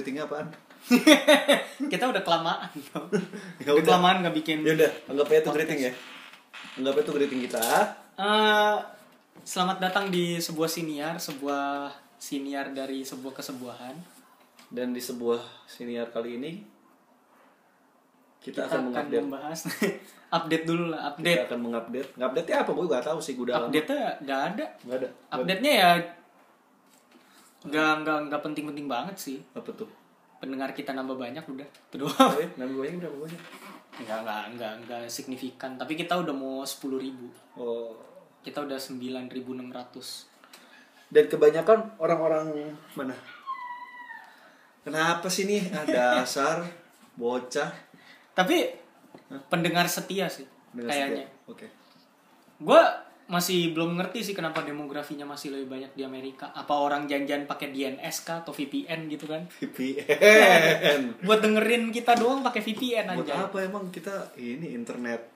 [0.00, 0.48] greetingnya apaan?
[1.92, 2.72] Kita udah kelamaan
[3.68, 5.92] Ya udah kelamaan nggak bikin ya udah anggap aja itu greeting ya.
[6.80, 7.60] Anggap aja itu greeting kita.
[8.16, 8.76] Eh,
[9.44, 13.96] selamat datang di sebuah siniar sebuah siniar dari sebuah kesebuahan.
[14.72, 16.50] Dan di sebuah siniar kali ini
[18.40, 19.24] kita, kita akan akan mengupdate.
[19.28, 19.60] membahas.
[20.40, 21.40] Update dulu lah kita update.
[21.44, 22.10] akan mengupdate.
[22.16, 22.70] Ngupdate nya apa?
[22.70, 23.66] Gue gak tahu sih gue udah lama.
[23.68, 24.66] update nya nggak ada.
[24.86, 25.08] Nggak ada.
[25.34, 25.90] Update nya ya
[27.60, 29.38] nggak nggak nggak penting-penting banget sih.
[29.52, 29.88] Apa tuh?
[30.40, 31.68] Pendengar kita nambah banyak udah.
[31.92, 32.32] Itu doang.
[32.40, 33.42] Eh, nabi banyak berapa banyak?
[34.00, 35.76] Nggak nggak nggak nggak signifikan.
[35.76, 37.28] Tapi kita udah mau sepuluh ribu.
[37.60, 37.92] Oh.
[38.40, 40.24] Kita udah sembilan ribu enam ratus.
[41.12, 43.12] Dan kebanyakan orang-orang mana?
[44.80, 45.68] Kenapa sih nih?
[45.76, 46.64] Ah, dasar
[47.20, 47.68] bocah.
[48.32, 48.72] Tapi
[49.52, 51.26] pendengar setia sih Dengan kayaknya.
[51.44, 51.66] oke.
[52.60, 52.82] Gue
[53.30, 56.50] masih belum ngerti sih kenapa demografinya masih lebih banyak di Amerika.
[56.50, 59.46] Apa orang janjian pakai DNS kah atau VPN gitu kan?
[59.46, 65.30] VPN buat dengerin kita doang pakai VPN buat aja apa emang kita ini internet?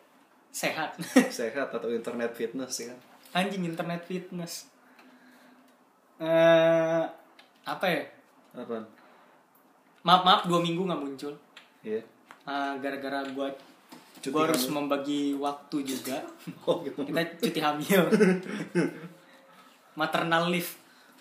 [0.50, 0.98] Sehat.
[1.38, 2.90] Sehat atau internet fitness ya?
[2.90, 4.66] Kan anjing internet fitness.
[6.18, 7.04] Eh
[7.64, 8.02] apa ya?
[8.58, 8.82] Apa
[10.04, 11.34] maaf maaf dua minggu nggak muncul.
[11.86, 12.02] Ya
[12.44, 13.48] Ah, gara-gara gue
[14.24, 14.74] Cuti gue harus hamil.
[14.80, 16.16] membagi waktu juga.
[16.64, 18.02] Oh gimana kita cuti hamil.
[20.00, 20.72] Maternal leave.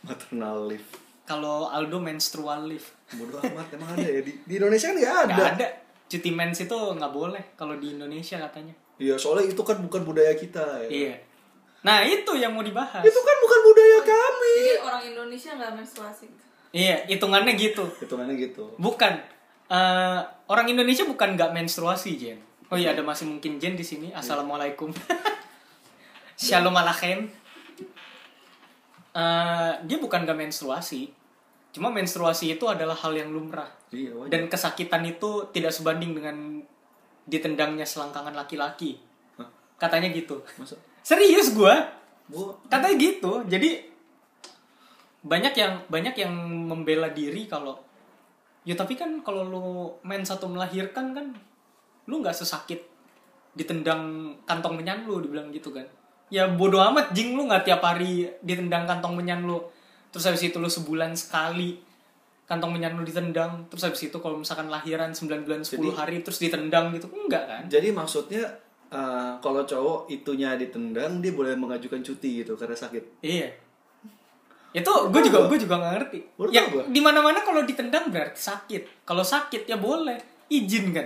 [0.08, 0.88] Maternal leave.
[1.28, 2.88] Kalau Aldo menstrual leave.
[3.20, 4.24] Bodoh amat emang ada ya?
[4.24, 5.36] Di, di Indonesia kan nggak ada?
[5.36, 5.68] nggak ada.
[6.08, 8.72] Cuti mens itu nggak boleh kalau di Indonesia katanya.
[8.96, 10.90] Iya soalnya itu kan bukan budaya kita ya.
[10.90, 11.16] Iya.
[11.84, 13.04] Nah itu yang mau dibahas.
[13.04, 14.56] Itu kan bukan budaya kami.
[14.64, 16.28] Jadi orang Indonesia nggak menstruasi.
[16.72, 17.84] iya hitungannya gitu.
[18.00, 18.80] Hitungannya gitu.
[18.80, 19.14] Bukan.
[19.68, 24.14] Eh, orang Indonesia bukan nggak menstruasi Jen oh iya ada masih mungkin Jen di sini.
[24.14, 24.94] Assalamualaikum.
[26.40, 27.30] Shalom alaikum
[29.14, 31.06] Eh, dia bukan nggak menstruasi.
[31.70, 33.70] Cuma menstruasi itu adalah hal yang lumrah.
[33.94, 34.30] Iya wajar.
[34.34, 36.66] dan kesakitan itu tidak sebanding dengan
[37.30, 38.98] ditendangnya selangkangan laki-laki.
[39.38, 39.46] Hah?
[39.78, 40.42] katanya gitu.
[40.58, 40.82] Masa?
[41.06, 41.78] Serius gua?
[42.26, 43.46] Gua katanya gitu.
[43.46, 43.86] Jadi
[45.22, 46.34] banyak yang banyak yang
[46.66, 47.78] membela diri kalau
[48.66, 49.66] ya tapi kan kalau lu
[50.02, 51.28] main satu melahirkan kan
[52.08, 52.84] lu nggak sesakit
[53.54, 55.86] ditendang kantong menyan lu dibilang gitu kan
[56.34, 59.62] ya bodoh amat jing lu nggak tiap hari ditendang kantong menyan lu
[60.10, 61.78] terus habis itu lu sebulan sekali
[62.50, 66.16] kantong menyan lu ditendang terus habis itu kalau misalkan lahiran 9 bulan 10 Jadi- hari
[66.26, 68.44] terus ditendang gitu enggak kan jadi maksudnya
[68.90, 73.50] eh, kalau cowok itunya ditendang dia boleh mengajukan cuti gitu karena sakit Iya.
[74.74, 76.20] Itu gue juga gue juga nggak ngerti.
[76.34, 79.06] Baru ya di mana mana kalau ditendang berarti sakit.
[79.06, 80.18] Kalau sakit ya boleh
[80.50, 81.06] izin kan.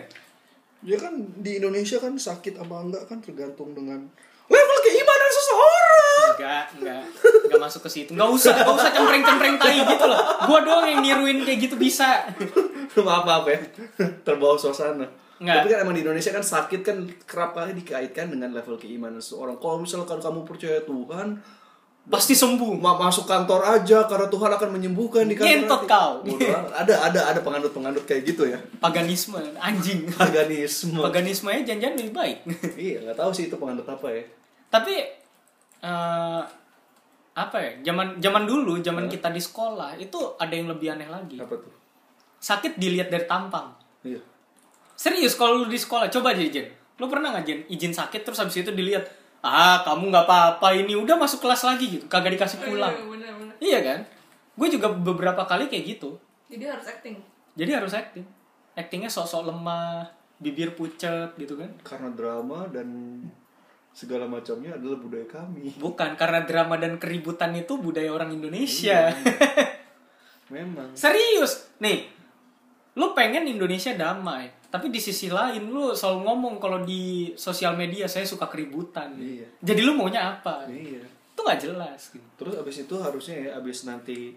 [0.85, 4.05] Ya kan di Indonesia kan sakit apa enggak kan tergantung dengan
[4.47, 5.85] level keimanan seseorang
[6.37, 7.03] Enggak, enggak.
[7.49, 8.09] Enggak masuk ke situ.
[8.13, 10.21] Enggak usah, enggak usah cempreng-cempreng tai gitu loh.
[10.45, 12.29] Gua doang yang niruin kayak gitu bisa.
[13.05, 13.59] maaf maaf ya
[14.23, 15.05] terbawa suasana
[15.37, 15.55] Nggak.
[15.61, 16.97] tapi kan emang di Indonesia kan sakit kan
[17.29, 21.37] kerap kali dikaitkan dengan level keimanan seseorang kalau misalkan kamu percaya Tuhan
[22.07, 22.71] Pasti sembuh.
[22.73, 26.11] ma- masuk kantor aja karena Tuhan akan menyembuhkan di kantor Ngentot kau.
[26.23, 30.07] Bodoh ada ada ada penganut penganut kayak gitu ya Paganisme, anjing.
[30.09, 32.37] paganisme Paganisme nya jangan-jangan lebih baik.
[32.79, 34.23] iya nggak tahu sih itu penganut apa ya
[34.69, 34.93] Tapi
[35.77, 36.41] eh
[37.33, 37.71] apa ya?
[37.83, 41.37] Zaman zaman dulu, zaman kita di sekolah itu ada yang lebih aneh lagi.
[41.37, 41.73] apa tuh
[42.39, 43.67] Sakit dilihat dari tampang.
[44.01, 44.23] iya
[44.93, 46.71] Serius kalau lu di sekolah coba aja Jen.
[46.97, 49.05] Lu pernah nggak Jen izin sakit terus habis itu dilihat
[49.47, 52.91] ah kamu nggak apa-apa ini udah masuk kelas lagi gitu kagak dikasih pulang.
[52.91, 53.55] Iya, bener, bener.
[53.63, 53.99] Iya kan?
[54.57, 56.19] Gue juga beberapa kali kayak gitu.
[56.51, 57.15] Jadi harus acting.
[57.55, 58.25] Jadi harus acting.
[58.77, 60.05] Actingnya sok-sok lemah,
[60.37, 61.71] bibir pucet gitu kan.
[61.81, 63.19] karena drama dan
[63.97, 69.09] segala macamnya adalah budaya kami Bukan karena drama dan keributan itu budaya orang Indonesia.
[70.53, 71.73] memang Serius.
[71.81, 72.07] Nih,
[72.95, 78.03] lu pengen Indonesia damai, tapi di sisi lain lu selalu ngomong kalau di sosial media
[78.05, 79.15] saya suka keributan.
[79.15, 79.47] Iya.
[79.63, 80.67] Jadi lu maunya apa?
[80.67, 80.99] iya
[81.31, 82.11] Itu nggak jelas.
[82.11, 82.27] Gitu.
[82.35, 84.35] Terus abis itu harusnya ya abis nanti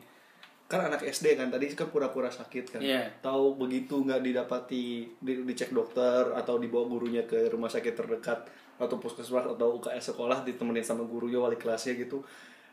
[0.70, 2.80] kan anak SD kan tadi kan pura-pura sakit kan.
[2.80, 3.10] Iya.
[3.18, 8.46] Tahu begitu nggak didapati di- dicek dokter atau dibawa gurunya ke rumah sakit terdekat
[8.78, 12.22] atau puskesmas atau UKS sekolah ditemenin sama gurunya wali kelasnya gitu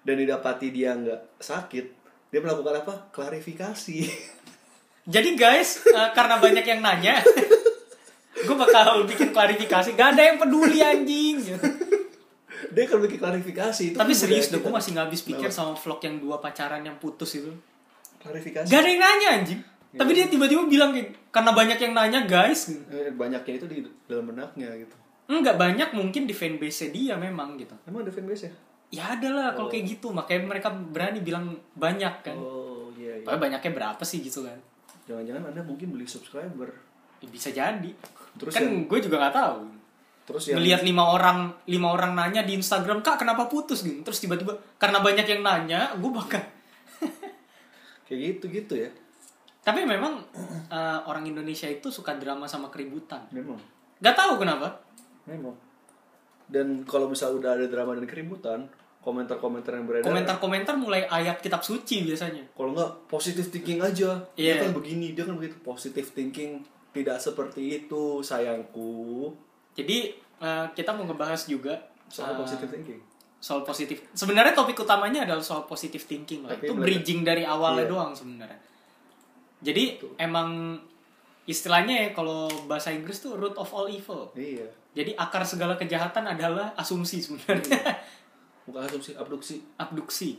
[0.07, 1.85] dan didapati dia nggak sakit
[2.31, 3.97] dia melakukan apa klarifikasi
[5.07, 7.15] Jadi guys, eh, karena banyak yang nanya,
[8.47, 9.95] gue bakal bikin klarifikasi.
[9.95, 11.47] Gak ada yang peduli anjing.
[12.67, 15.77] dia akan bikin klarifikasi itu Tapi kan serius deh, gue masih nggak habis pikir sama
[15.79, 17.49] vlog yang dua pacaran yang putus itu.
[18.19, 19.61] klarifikasi Gak ada yang nanya anjing.
[19.95, 20.91] Tapi dia tiba-tiba bilang
[21.31, 22.67] karena banyak yang nanya guys.
[22.91, 24.93] Eh, banyaknya itu di dalam benaknya gitu
[25.27, 27.75] Enggak banyak mungkin di fanbase dia memang gitu.
[27.83, 28.53] emang ada fanbase ya
[28.87, 32.37] Ya ada lah kalau kayak gitu, makanya mereka berani bilang banyak kan.
[32.39, 34.55] oh iya iya Tapi banyaknya berapa sih gitu kan?
[35.07, 36.69] Jangan-jangan Anda mungkin beli subscriber.
[37.17, 37.91] Ya, bisa jadi
[38.37, 39.59] Terus kan yang- gue juga nggak tahu
[40.27, 44.19] Terus yang melihat lima orang lima orang nanya di Instagram kak kenapa putus gitu terus
[44.19, 46.37] tiba-tiba karena banyak yang nanya gue bakal
[48.05, 48.89] kayak gitu-gitu ya.
[49.63, 50.21] tapi memang
[50.69, 53.57] eh, orang Indonesia itu suka drama sama keributan Memang.
[53.97, 54.83] nggak tahu kenapa
[55.25, 55.55] Memang.
[56.47, 58.71] Dan kalau misal udah ada drama dan keributan,
[59.01, 60.05] komentar-komentar yang beredar.
[60.05, 62.43] Komentar-komentar mulai ayat kitab suci biasanya.
[62.51, 64.19] Kalau nggak positive thinking aja.
[64.35, 64.59] Iya.
[64.59, 65.55] dia kan begini dia kan begitu.
[65.63, 66.61] Positive thinking
[66.91, 69.31] tidak seperti itu sayangku.
[69.77, 71.77] Jadi eh, kita mau ngebahas juga
[72.09, 73.01] soal eh, positive thinking?
[73.37, 74.01] soal positif.
[74.17, 76.57] Sebenarnya topik utamanya adalah soal positive thinking lah.
[76.57, 77.91] Tapi itu bridging dari awalnya Iya.
[77.93, 78.59] doang sebenarnya.
[79.61, 79.83] Jadi
[80.17, 80.81] emang
[81.45, 84.33] istilahnya ya kalau bahasa Inggris tuh root of all evil.
[84.33, 84.65] Iya.
[84.97, 87.77] Jadi akar segala kejahatan adalah asumsi sebenarnya
[88.67, 89.55] bukan asumsi abduksi.
[89.79, 90.29] Abduksi.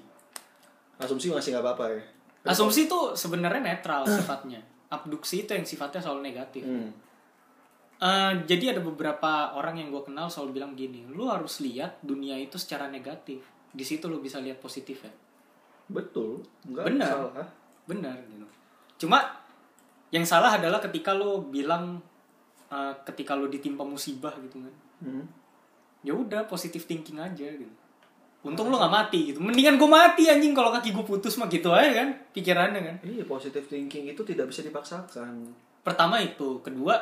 [1.00, 2.02] Asumsi masih nggak apa-apa ya.
[2.44, 4.60] Asumsi itu sebenarnya netral sifatnya.
[4.92, 6.62] Abduksi itu yang sifatnya soal negatif.
[6.62, 6.92] Hmm.
[7.98, 12.38] Eh, jadi ada beberapa orang yang gue kenal selalu bilang gini lu harus lihat dunia
[12.38, 13.42] itu secara negatif.
[13.74, 15.12] Di situ lu bisa lihat positif ya.
[15.90, 16.44] Betul.
[16.68, 17.08] Nggak Benar.
[17.10, 17.48] salah.
[17.88, 18.46] Benar gitu.
[19.06, 19.18] Cuma
[20.14, 21.98] yang salah adalah ketika lo bilang
[22.70, 24.74] eh, ketika lo ditimpa musibah gitu kan.
[24.98, 25.22] Hmm.
[26.02, 27.70] ya udah positive thinking aja gitu
[28.48, 29.38] untung lo nggak mati gitu.
[29.44, 30.56] Mendingan gue mati anjing.
[30.56, 32.96] Kalau kaki gue putus mah gitu aja kan pikirannya kan.
[33.04, 35.52] Iya positive thinking itu tidak bisa dipaksakan.
[35.84, 36.64] Pertama itu.
[36.64, 36.96] Kedua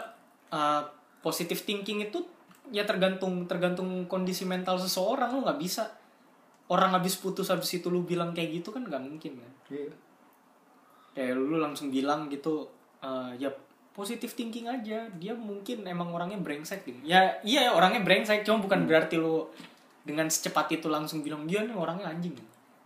[0.50, 0.82] eh,
[1.22, 2.26] positive thinking itu
[2.74, 5.30] ya tergantung tergantung kondisi mental seseorang.
[5.32, 5.86] Lo nggak bisa.
[6.66, 9.52] Orang habis putus habis itu lu bilang kayak gitu kan nggak mungkin kan.
[9.70, 9.92] Iya.
[11.14, 12.66] Kayak lu langsung bilang gitu
[13.00, 13.54] eh, ya
[13.94, 15.08] positive thinking aja.
[15.16, 17.00] Dia mungkin emang orangnya brengsek gitu.
[17.06, 18.44] Ya iya orangnya brengsek.
[18.44, 19.46] Cuma bukan berarti lu
[20.06, 22.32] dengan secepat itu langsung bilang dia nih orangnya anjing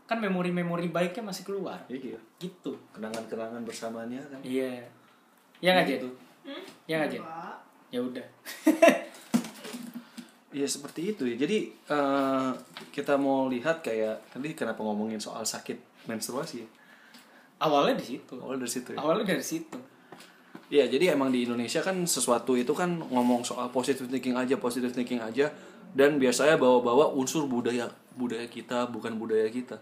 [0.09, 4.81] kan memori-memori baiknya masih keluar iya gitu kenangan-kenangan bersamanya kan iya
[5.61, 6.09] ya nggak jadi
[6.41, 6.65] Hmm?
[6.89, 7.57] ya nggak jadi Enggak.
[7.87, 8.27] ya udah
[10.51, 11.37] Iya seperti itu ya.
[11.39, 12.51] Jadi eh,
[12.91, 15.79] kita mau lihat kayak tadi kenapa ngomongin soal sakit
[16.09, 16.59] menstruasi.
[16.59, 16.69] ya?
[17.61, 18.99] awalnya di situ Awal dari situ ya.
[18.99, 19.77] awalnya dari situ
[20.71, 24.91] Iya, jadi emang di Indonesia kan sesuatu itu kan ngomong soal positive thinking aja, positive
[24.91, 25.51] thinking aja
[25.93, 29.77] dan biasanya bawa-bawa unsur budaya budaya kita bukan budaya kita.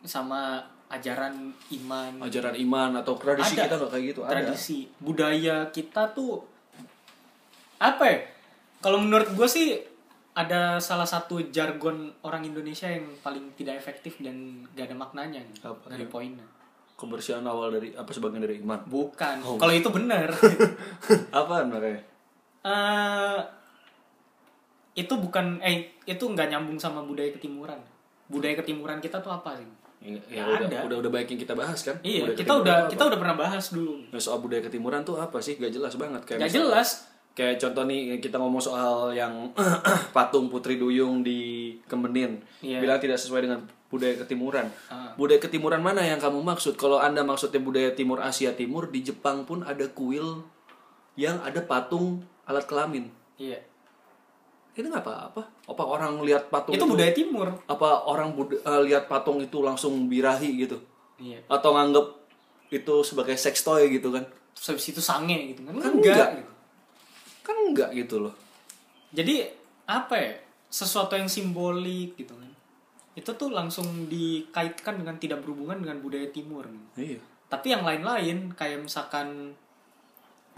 [0.00, 3.64] sama ajaran iman Ajaran iman atau tradisi Ada.
[3.64, 4.30] kita nggak kayak gitu, ada.
[4.32, 6.40] tradisi budaya kita tuh
[7.78, 8.18] apa ya
[8.78, 9.74] kalau menurut gue sih
[10.32, 15.74] ada salah satu jargon orang Indonesia yang paling tidak efektif dan gak ada maknanya Apa?
[15.84, 16.46] gak ada poinnya
[16.94, 18.82] Kebersihan awal dari apa sebagian dari iman.
[18.84, 19.54] bukan Oh.
[19.54, 20.30] kalau itu benar
[21.32, 22.02] Apaan makanya?
[22.60, 23.38] Eh,
[24.98, 27.78] itu bukan eh itu nggak nyambung sama budaya ketimuran
[28.26, 29.68] budaya ketimuran kita tuh apa sih
[29.98, 30.78] Ya, ya udah, ada.
[30.86, 31.98] udah udah baik yang kita bahas kan?
[32.02, 35.38] iya Budaya kita udah kita udah pernah bahas dulu Nah, soal budaya ketimuran tuh apa
[35.38, 35.54] sih?
[35.54, 36.88] Gak jelas banget kayak misalnya- jelas
[37.34, 39.50] Kayak contoh nih kita ngomong soal yang
[40.10, 41.38] patung Putri Duyung di
[41.84, 42.78] Kemenin Iya.
[42.78, 44.66] bilang tidak sesuai dengan budaya ketimuran.
[44.86, 45.14] Ah.
[45.14, 46.74] Budaya ketimuran mana yang kamu maksud?
[46.74, 50.46] Kalau Anda maksudnya budaya timur Asia Timur di Jepang pun ada kuil
[51.14, 53.10] yang ada patung alat kelamin.
[53.34, 53.58] iya
[54.78, 55.42] Ini nggak apa-apa.
[55.66, 60.06] Apa orang lihat patung itu budaya timur Apa orang bud- eh, lihat patung itu langsung
[60.06, 60.78] birahi gitu?
[61.18, 62.06] iya Atau nganggep
[62.70, 64.22] itu sebagai sex toy gitu kan?
[64.52, 66.30] terus habis itu sange gitu kan Kan enggak, enggak.
[66.36, 66.52] gitu.
[67.42, 68.34] Kan enggak gitu loh.
[69.08, 69.50] jadi
[69.84, 70.32] apa ya
[70.68, 72.50] sesuatu yang simbolik gitu kan
[73.14, 77.18] itu tuh langsung dikaitkan dengan tidak berhubungan dengan budaya timur Iya.
[77.46, 79.56] tapi yang lain-lain kayak misalkan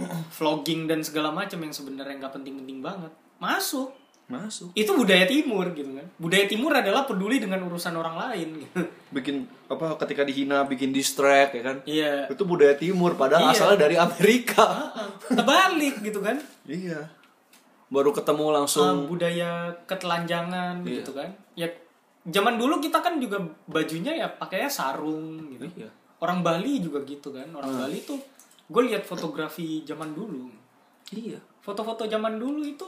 [0.34, 3.92] vlogging dan segala macam yang sebenarnya nggak penting-penting banget masuk
[4.30, 4.70] Masuk.
[4.72, 6.06] itu budaya timur gitu kan.
[6.16, 8.78] Budaya timur adalah peduli dengan urusan orang lain gitu.
[9.16, 11.76] bikin apa ketika dihina bikin distract ya kan?
[11.82, 12.30] Iya.
[12.30, 13.54] Itu budaya timur padahal Iya.
[13.58, 14.94] asalnya dari Amerika.
[15.34, 16.38] Terbalik gitu kan.
[16.64, 17.10] Iya.
[17.90, 19.10] Baru ketemu langsung.
[19.10, 21.02] Budaya ketelanjangan Iya.
[21.02, 21.34] gitu kan.
[21.58, 21.66] Ya
[22.22, 25.66] zaman dulu kita kan juga bajunya ya pakainya sarung gitu.
[25.74, 25.90] Iya.
[26.22, 27.50] Orang Bali juga gitu kan.
[27.50, 28.22] Orang Bali tuh
[28.70, 30.46] gue lihat fotografi zaman dulu.
[31.10, 31.42] Iya.
[31.60, 32.86] Foto-foto zaman dulu itu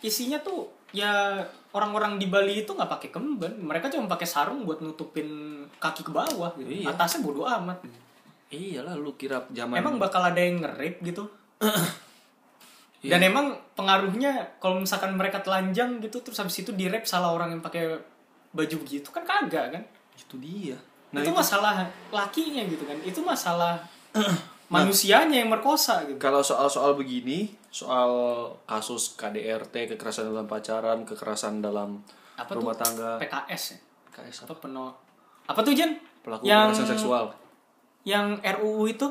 [0.00, 1.38] isinya tuh ya
[1.70, 3.62] orang-orang di Bali itu nggak pakai kemben.
[3.62, 6.84] Mereka cuma pakai sarung buat nutupin kaki ke bawah gitu.
[6.84, 6.94] Iya.
[6.94, 7.84] atasnya bodo amat.
[8.50, 11.24] Iyalah lu kira zaman emang bakal ada yang ngerip gitu?
[13.00, 13.16] Iya.
[13.16, 17.56] dan emang pengaruhnya kalau misalkan mereka telanjang gitu terus habis itu di rap salah orang
[17.56, 17.96] yang pakai
[18.52, 19.82] baju gitu kan kagak kan?
[20.20, 20.76] Itu dia.
[21.08, 23.00] Nah itu, itu, masalah lakinya gitu kan.
[23.00, 23.80] Itu masalah
[24.74, 26.20] manusianya yang merkosa gitu.
[26.20, 28.10] Kalau soal-soal begini soal
[28.64, 32.02] kasus KDRT kekerasan dalam pacaran kekerasan dalam
[32.34, 32.82] apa rumah tuh?
[32.82, 33.10] tangga.
[33.18, 33.78] PKS ya?
[34.10, 34.90] KS apa peno
[35.46, 37.24] apa tuh Jen pelaku yang kekerasan seksual.
[38.02, 39.06] yang RUU itu?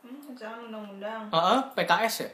[0.00, 1.28] Hmm, undang-undang.
[1.28, 2.30] Ah, ah, PKS ya?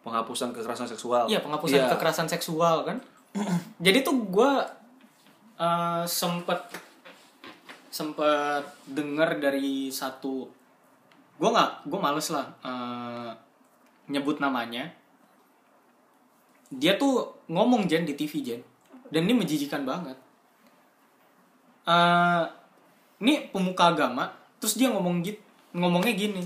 [0.00, 1.24] Penghapusan kekerasan seksual.
[1.26, 1.90] Iya penghapusan Iya.
[1.90, 2.98] kekerasan seksual kan.
[3.84, 4.50] Jadi tuh gue
[5.56, 6.60] uh, sempet
[7.88, 10.50] sempet dengar dari satu
[11.34, 13.30] gue nggak gue males lah uh,
[14.10, 14.92] nyebut namanya.
[16.74, 18.60] Dia tuh ngomong Jen di TV Jen.
[19.08, 20.18] Dan ini menjijikan banget.
[21.84, 22.48] Uh,
[23.20, 25.40] ini pemuka agama terus dia ngomong gitu
[25.76, 26.42] ngomongnya gini.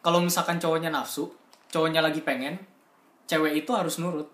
[0.00, 1.28] Kalau misalkan cowoknya nafsu
[1.72, 2.60] cowoknya lagi pengen
[3.24, 4.28] cewek itu harus nurut.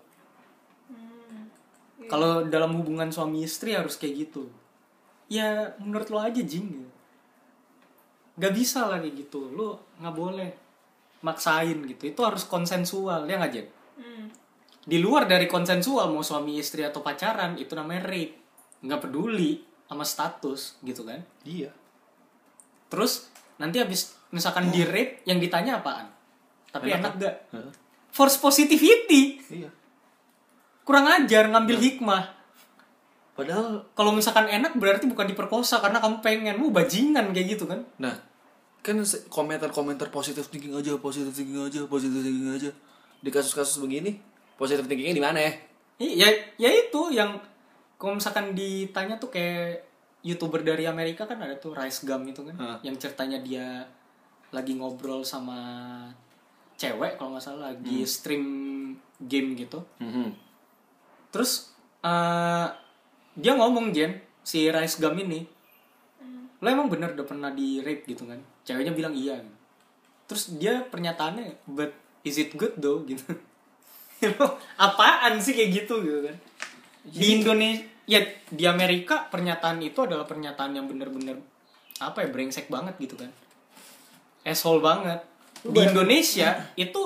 [2.11, 4.51] Kalau dalam hubungan suami istri harus kayak gitu.
[5.31, 6.89] Ya menurut lo aja jing
[8.39, 9.51] gak bisa lah kayak gitu.
[9.55, 10.49] Lo nggak boleh
[11.21, 12.03] maksain gitu.
[12.09, 13.67] Itu harus konsensual ya nggak Jen
[13.99, 14.31] Hmm.
[14.87, 18.39] di luar dari konsensual mau suami istri atau pacaran itu namanya rape.
[18.79, 21.19] Nggak peduli sama status gitu kan?
[21.43, 21.75] Iya.
[22.87, 23.27] Terus
[23.59, 26.07] nanti habis misalkan di rape yang ditanya apaan?
[26.71, 27.01] Tapi Enak.
[27.01, 27.71] enak gak Heeh.
[28.09, 29.43] force positivity.
[29.51, 29.69] Iya.
[30.87, 32.23] Kurang ajar ngambil hikmah.
[33.35, 36.55] Padahal kalau misalkan enak berarti bukan diperkosa karena kamu pengen.
[36.55, 37.83] Mu bajingan kayak gitu kan?
[37.99, 38.15] Nah
[38.79, 38.95] kan
[39.27, 42.69] komentar-komentar positif thinking aja positif thinking aja positif thinking aja
[43.19, 44.15] di kasus-kasus begini
[44.55, 45.53] positif thinkingnya di mana ya
[45.99, 47.35] Iya, ya itu yang
[47.99, 49.83] kalau misalkan ditanya tuh kayak
[50.23, 52.77] youtuber dari Amerika kan ada tuh Rice Gum itu kan, Hah.
[52.87, 53.83] yang ceritanya dia
[54.55, 55.59] lagi ngobrol sama
[56.79, 58.45] cewek kalau nggak salah lagi stream
[59.19, 59.83] game gitu.
[59.99, 60.31] Mhm.
[61.35, 62.67] Terus eh,
[63.35, 65.43] dia ngomong Jen si Rice Gum ini,
[66.63, 68.39] lo emang bener udah pernah di rape gitu kan?
[68.69, 69.41] Ceweknya bilang iya.
[70.29, 71.89] Terus dia pernyataannya, but
[72.21, 73.25] is it good though gitu.
[74.77, 76.37] Apaan sih kayak gitu gitu kan?
[77.01, 78.21] Di Indonesia, ya
[78.53, 81.41] di Amerika pernyataan itu adalah pernyataan yang bener-bener
[81.97, 83.33] apa ya brengsek banget gitu kan?
[84.45, 85.25] Asshole banget.
[85.65, 87.01] Di Indonesia itu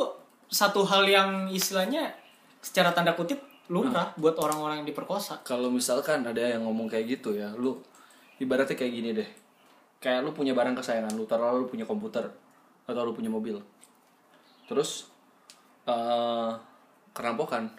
[0.52, 2.12] satu hal yang istilahnya
[2.60, 3.40] secara tanda kutip
[3.72, 5.40] lumrah buat orang-orang yang diperkosa.
[5.48, 7.80] kalau misalkan ada yang ngomong kayak gitu ya lu
[8.38, 9.30] ibaratnya kayak gini deh
[10.04, 12.28] kayak lu punya barang kesayangan lu taruh lu punya komputer
[12.84, 13.56] atau lu punya mobil.
[14.68, 15.08] Terus
[15.88, 16.52] eh
[17.16, 17.72] kerampokan.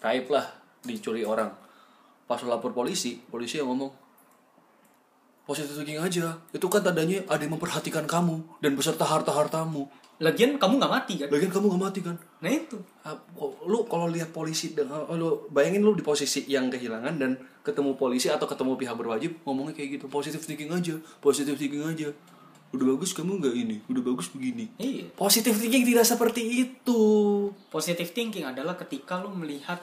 [0.00, 0.48] Raib lah
[0.80, 1.52] dicuri orang.
[2.24, 3.92] Pas lu lapor polisi polisi yang ngomong
[5.44, 6.40] positif thinking aja.
[6.56, 9.92] Itu kan tandanya ada yang memperhatikan kamu dan beserta harta hartamu
[10.22, 11.26] Lagian kamu nggak mati kan?
[11.26, 12.78] lagian kamu gak mati kan Nah itu.
[13.02, 13.18] Ah,
[13.66, 17.34] lu kalau lihat polisi dengan lu bayangin lu di posisi yang kehilangan dan
[17.66, 22.12] ketemu polisi atau ketemu pihak berwajib ngomongnya kayak gitu positif thinking aja positif thinking aja
[22.70, 25.08] udah bagus kamu nggak ini udah bagus begini Iya.
[25.16, 27.02] positif thinking tidak seperti itu
[27.72, 29.80] Positive thinking adalah ketika lu melihat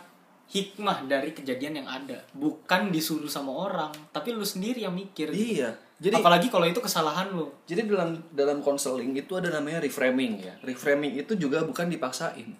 [0.51, 5.31] hikmah dari kejadian yang ada, bukan disuruh sama orang, tapi lu sendiri yang mikir.
[5.31, 7.53] iya jadi Apalagi kalau itu kesalahan lu.
[7.69, 10.57] jadi dalam dalam konseling itu ada namanya reframing ya.
[10.65, 12.57] Reframing itu juga bukan dipaksain.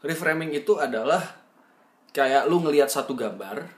[0.00, 1.20] Reframing itu adalah
[2.16, 3.68] kayak lu ngelihat satu gambar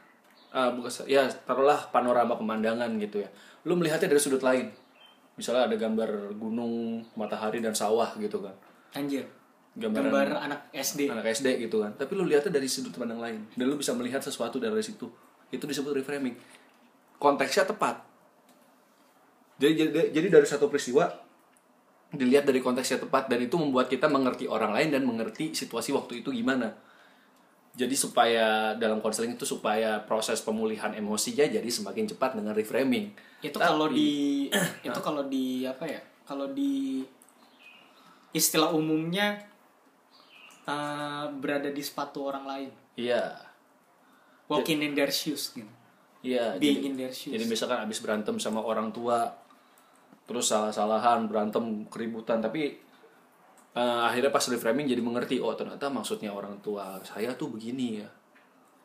[0.54, 3.28] ah, bukan ya taruhlah panorama pemandangan gitu ya.
[3.66, 4.70] Lu melihatnya dari sudut lain.
[5.34, 8.54] Misalnya ada gambar gunung matahari dan sawah gitu kan.
[8.94, 9.26] Anjir.
[9.76, 11.10] Gambaran- Gambar anak SD.
[11.10, 11.90] anak SD gitu kan.
[11.98, 13.50] Tapi lu lihatnya dari sudut pandang lain.
[13.58, 15.10] Dan lu bisa melihat sesuatu dari situ.
[15.50, 16.38] Itu disebut reframing.
[17.18, 18.15] Konteksnya tepat
[19.56, 21.08] jadi jadi, jadi dari satu peristiwa
[22.08, 26.20] dilihat dari konteksnya tepat dan itu membuat kita mengerti orang lain dan mengerti situasi waktu
[26.20, 26.72] itu gimana
[27.76, 33.60] jadi supaya dalam konseling itu supaya proses pemulihan emosinya jadi semakin cepat dengan reframing Itu
[33.60, 34.48] Tapi- kalau di
[34.88, 36.00] itu kalau di apa ya?
[36.24, 37.04] Kalau di
[38.32, 39.36] istilah umumnya
[40.64, 42.70] eh, berada di sepatu orang lain.
[42.96, 43.44] iya
[44.46, 45.68] Walking in their shoes gitu.
[46.22, 47.34] iya Being jadi- in their shoes.
[47.34, 49.36] Jadi misalkan abis berantem sama orang tua,
[50.26, 52.74] terus salah-salahan, berantem, keributan, tapi
[53.72, 58.08] eh, akhirnya pas reframing jadi mengerti, oh ternyata maksudnya orang tua saya tuh begini ya.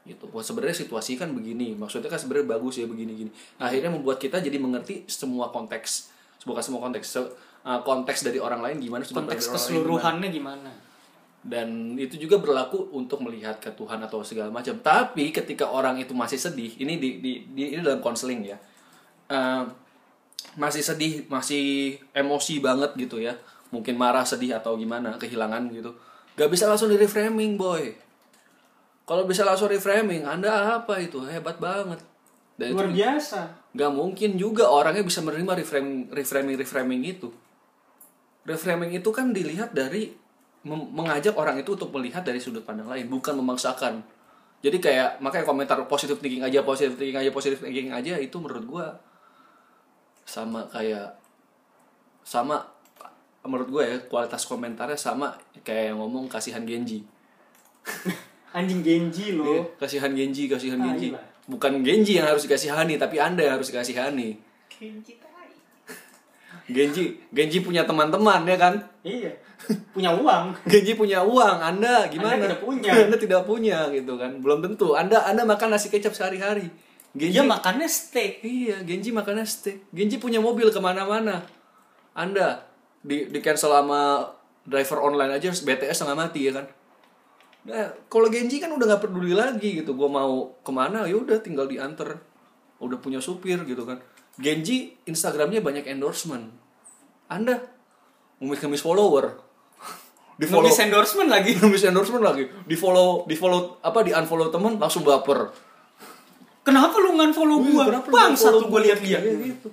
[0.01, 0.25] Gitu.
[0.33, 3.29] Wah sebenarnya situasi kan begini, maksudnya kan sebenarnya bagus ya begini-gini.
[3.61, 6.09] Nah, akhirnya membuat kita jadi mengerti semua konteks,
[6.41, 10.71] bukan semua konteks, se- eh, konteks dari orang lain gimana, Konteks lain gimana keseluruhannya gimana?
[11.41, 14.77] dan itu juga berlaku untuk melihat ke Tuhan atau segala macam.
[14.77, 18.57] Tapi ketika orang itu masih sedih, ini di, di, di- ini dalam konseling ya,
[19.25, 19.63] Eh,
[20.59, 23.37] masih sedih, masih emosi banget gitu ya,
[23.69, 25.95] mungkin marah, sedih atau gimana, kehilangan gitu,
[26.35, 27.93] gak bisa langsung di reframing boy.
[29.05, 31.99] Kalau bisa langsung reframing, anda apa itu hebat banget.
[32.61, 33.39] Dan Luar itu biasa.
[33.73, 37.33] gak mungkin juga orangnya bisa menerima reframing reframing reframing itu
[38.45, 40.13] reframing itu kan dilihat dari
[40.69, 44.05] mengajak orang itu untuk melihat dari sudut pandang lain bukan memaksakan
[44.61, 48.65] jadi kayak makanya komentar positive thinking aja positive thinking aja positive thinking aja itu menurut
[48.69, 48.87] gua
[50.31, 51.11] sama kayak
[52.23, 52.63] sama
[53.43, 57.03] menurut gue ya kualitas komentarnya sama kayak yang ngomong kasihan Genji
[58.55, 59.43] Anjing Genji lo.
[59.47, 61.19] Iya, kasihan Genji kasihan Ah, Genji iya.
[61.47, 64.39] bukan Genji yang harus dikasihani tapi anda yang harus dikasihani
[64.71, 65.51] Genji tai.
[66.71, 69.31] Genji Genji punya teman-teman ya kan Iya.
[69.91, 70.53] Punya uang.
[70.71, 72.91] Genji punya uang anda gimana Anda tidak punya.
[73.09, 76.69] anda tidak punya gitu kan belum tentu anda anda makan nasi kecap sehari-hari
[77.11, 78.39] Genji Dia makannya steak.
[78.39, 79.91] Iya, Genji makannya steak.
[79.91, 81.43] Genji punya mobil ke mana-mana.
[82.15, 82.63] Anda
[83.03, 84.31] di di cancel sama
[84.63, 86.65] driver online aja BTS setengah mati ya kan.
[87.67, 89.91] Nah, kalau Genji kan udah nggak peduli lagi gitu.
[89.91, 92.15] Gua mau ke mana ya udah tinggal diantar.
[92.79, 93.99] Udah punya supir gitu kan.
[94.39, 96.47] Genji Instagramnya banyak endorsement.
[97.27, 97.59] Anda
[98.39, 99.35] ngemis-ngemis follower.
[100.39, 101.53] Di follow endorsement lagi.
[101.59, 102.47] ngemis endorsement lagi.
[102.47, 105.70] Di follow di follow apa di unfollow teman langsung baper.
[106.61, 107.83] Kenapa lu ngan-follow gua?
[107.89, 109.21] Kenapa lu Bang, follow satu gua lihat-lihat.
[109.25, 109.69] Iya, gitu.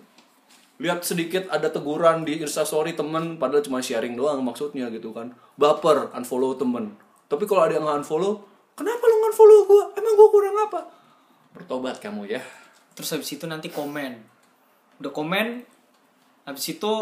[0.78, 5.34] Lihat sedikit ada teguran di instastory temen padahal cuma sharing doang maksudnya gitu kan.
[5.58, 6.96] Baper unfollow temen.
[7.28, 8.40] Tapi kalau ada yang unfollow,
[8.72, 9.84] kenapa lu unfollow gua?
[9.98, 10.80] Emang gua kurang apa?
[11.52, 12.40] Bertobat kamu ya.
[12.96, 14.16] Terus habis itu nanti komen.
[14.98, 15.62] Udah komen,
[16.48, 16.92] habis itu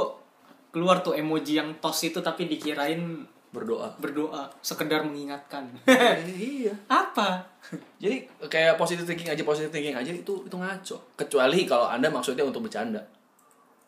[0.75, 3.25] keluar tuh emoji yang tos itu tapi dikirain
[3.57, 3.89] Berdoa.
[3.97, 5.65] berdoa, sekedar mengingatkan.
[6.29, 6.77] iya.
[6.93, 7.41] Apa?
[7.97, 10.97] Jadi kayak positive thinking aja positive thinking aja itu itu ngaco.
[11.17, 13.01] Kecuali kalau Anda maksudnya untuk bercanda.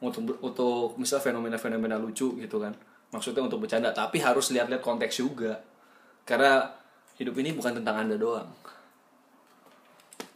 [0.00, 2.72] Untuk untuk misal fenomena-fenomena lucu gitu kan.
[3.12, 5.60] Maksudnya untuk bercanda, tapi harus lihat-lihat konteks juga.
[6.25, 6.64] Karena
[7.20, 8.48] hidup ini bukan tentang Anda doang.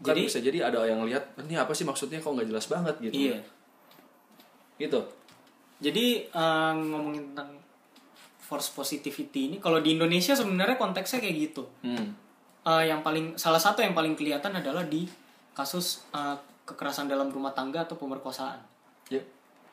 [0.02, 3.00] Kan Jadi- bisa jadi ada yang lihat ini apa sih maksudnya kok nggak jelas banget
[3.00, 3.32] gitu.
[3.32, 3.38] Iya.
[4.76, 5.00] Gitu.
[5.80, 7.61] Jadi eh, ngomongin tentang
[8.42, 11.62] force positivity ini, kalau di Indonesia sebenarnya konteksnya kayak gitu.
[11.86, 12.12] Hmm.
[12.62, 15.06] Eh, yang paling salah satu yang paling kelihatan adalah di
[15.54, 18.58] kasus eh, kekerasan dalam rumah tangga atau pemerkosaan.
[19.08, 19.22] Ya.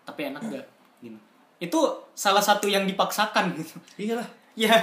[0.06, 0.66] Tapi enak gak?
[1.02, 1.20] Gitu.
[1.60, 1.80] Itu
[2.14, 3.76] salah satu yang dipaksakan gitu.
[3.98, 4.30] Iyalah.
[4.60, 4.76] Ya.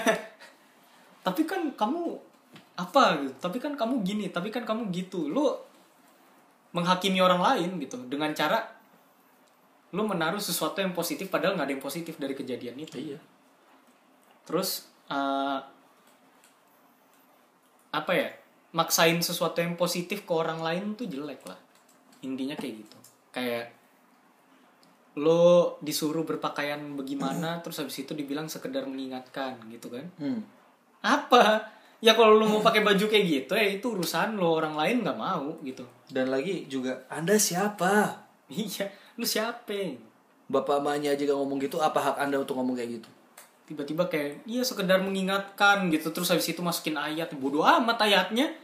[1.20, 2.16] Tapi kan kamu
[2.80, 3.34] apa gitu.
[3.44, 5.28] Tapi kan kamu gini, tapi kan kamu gitu.
[5.28, 5.52] Lu
[6.72, 8.64] menghakimi orang lain gitu dengan cara
[9.92, 12.96] lu menaruh sesuatu yang positif padahal nggak ada yang positif dari kejadian itu.
[12.96, 13.18] Iya.
[14.46, 15.58] Terus eh,
[17.92, 18.30] apa ya?
[18.76, 21.58] Maksain sesuatu yang positif ke orang lain tuh jelek lah.
[22.22, 22.98] Intinya kayak gitu.
[23.32, 23.72] Kayak
[25.16, 30.04] lo disuruh berpakaian bagaimana terus habis itu dibilang sekedar mengingatkan gitu kan.
[30.20, 30.44] Hmm.
[31.00, 31.72] Apa?
[32.04, 35.16] Ya kalau lo mau pakai baju kayak gitu ya itu urusan lo, orang lain nggak
[35.16, 35.88] mau gitu.
[36.12, 38.12] Dan lagi juga Anda siapa?
[38.52, 39.96] Iya, lu siapa?
[40.46, 43.10] Bapak emaknya aja gak ngomong gitu, apa hak Anda untuk ngomong kayak gitu?
[43.66, 46.08] Tiba-tiba kayak, iya sekedar mengingatkan gitu.
[46.08, 47.34] Terus habis itu masukin ayat.
[47.34, 48.54] Bodoh amat ayatnya.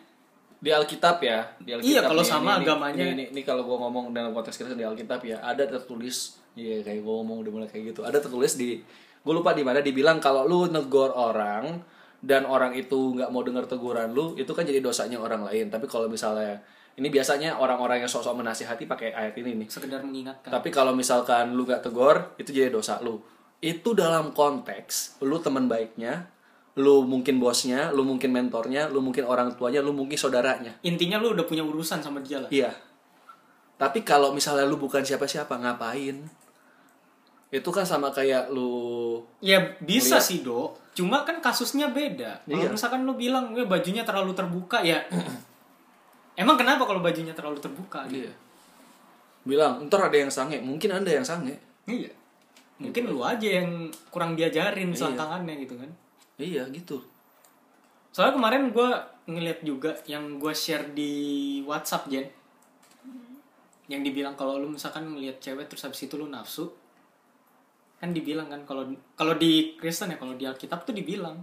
[0.58, 3.02] di Alkitab ya di Alkitab Iya, kalau sama ini- agamanya.
[3.02, 6.78] ini, ini, ini kalau gue ngomong dalam konteks Kristen di Alkitab ya ada tertulis iya
[6.78, 8.78] kayak gue ngomong udah mulai kayak gitu ada tertulis di
[9.18, 11.82] gue lupa di mana dibilang kalau lu negor orang
[12.16, 15.90] dan orang itu nggak mau dengar teguran lu itu kan jadi dosanya orang lain tapi
[15.90, 16.62] kalau misalnya
[16.94, 20.46] ini biasanya orang-orang yang sok-sok menasihati pakai ayat ini nih Sekedar mengingatkan.
[20.46, 23.18] tapi kalau misalkan lu gak tegur itu jadi dosa lu
[23.62, 26.26] itu dalam konteks lu teman baiknya
[26.74, 31.30] lu mungkin bosnya lu mungkin mentornya lu mungkin orang tuanya lu mungkin saudaranya Intinya lu
[31.36, 32.50] udah punya urusan sama dia lah.
[32.50, 32.72] Iya.
[33.76, 36.22] Tapi kalau misalnya lu bukan siapa-siapa ngapain?
[37.52, 40.24] Itu kan sama kayak lu Ya bisa Lihat.
[40.24, 40.80] sih dok.
[40.96, 42.40] Cuma kan kasusnya beda.
[42.48, 42.72] Kalau Iya.
[42.72, 45.04] misalkan lu bilang, "Weh, bajunya terlalu terbuka ya."
[46.40, 48.08] Emang kenapa kalau bajunya terlalu terbuka?
[48.08, 48.24] Gitu?
[48.24, 48.32] iya.
[49.44, 51.58] Bilang, ntar ada yang sange, mungkin anda yang sange.
[51.84, 52.08] Iya.
[52.82, 53.70] Mungkin lu aja yang
[54.08, 54.98] kurang diajarin Iya.
[54.98, 55.90] selangkangannya gitu kan.
[56.36, 56.98] Iya gitu.
[58.10, 58.88] Soalnya kemarin gue
[59.24, 61.12] ngeliat juga yang gue share di
[61.62, 62.26] WhatsApp Jen.
[63.86, 66.70] Yang dibilang kalau lu misalkan ngeliat cewek terus habis itu lu nafsu.
[67.98, 68.82] Kan dibilang kan kalau
[69.14, 71.38] kalau di Kristen ya kalau di Alkitab tuh dibilang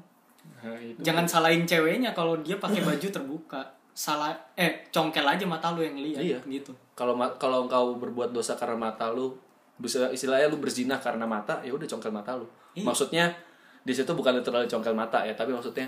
[0.59, 0.97] Nah, itu.
[0.99, 3.61] jangan salahin ceweknya kalau dia pakai baju terbuka.
[3.91, 6.39] Salah eh congkel aja mata lu yang lihat Iya.
[6.49, 6.71] gitu.
[6.95, 9.35] Kalau kalau engkau berbuat dosa karena mata lu,
[9.79, 12.45] bisa istilahnya lu berzina karena mata, ya udah congkel mata lu.
[12.75, 12.83] Iya.
[12.83, 13.31] Maksudnya
[13.79, 15.87] di situ bukan literal congkel mata ya, tapi maksudnya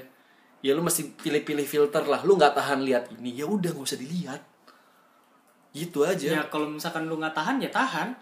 [0.64, 2.24] ya lu mesti pilih-pilih filter lah.
[2.24, 4.42] Lu nggak tahan lihat ini, ya udah nggak usah dilihat.
[5.76, 6.40] Gitu aja.
[6.40, 8.16] Ya kalau misalkan lu nggak tahan ya tahan.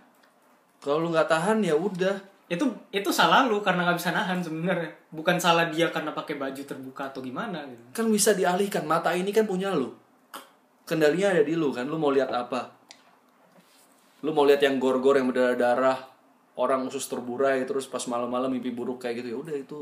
[0.82, 2.18] Kalau lu nggak tahan ya udah.
[2.50, 4.90] Itu itu salah lu karena nggak bisa nahan sebenarnya.
[5.14, 7.82] Bukan salah dia karena pakai baju terbuka atau gimana gitu.
[7.94, 8.90] Kan bisa dialihkan.
[8.90, 9.94] Mata ini kan punya lu.
[10.90, 11.86] Kendalinya ada di lu kan.
[11.86, 12.79] Lu mau lihat apa?
[14.26, 16.10] Lu mau lihat yang gor-gor yang berdarah-darah,
[16.60, 19.80] orang usus terburai terus pas malam-malam mimpi buruk kayak gitu ya udah itu.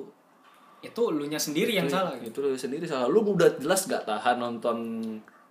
[0.85, 2.29] Itu lu nya sendiri yang salah gitu.
[2.29, 3.09] itu lu sendiri salah.
[3.09, 4.77] Lu udah jelas gak tahan nonton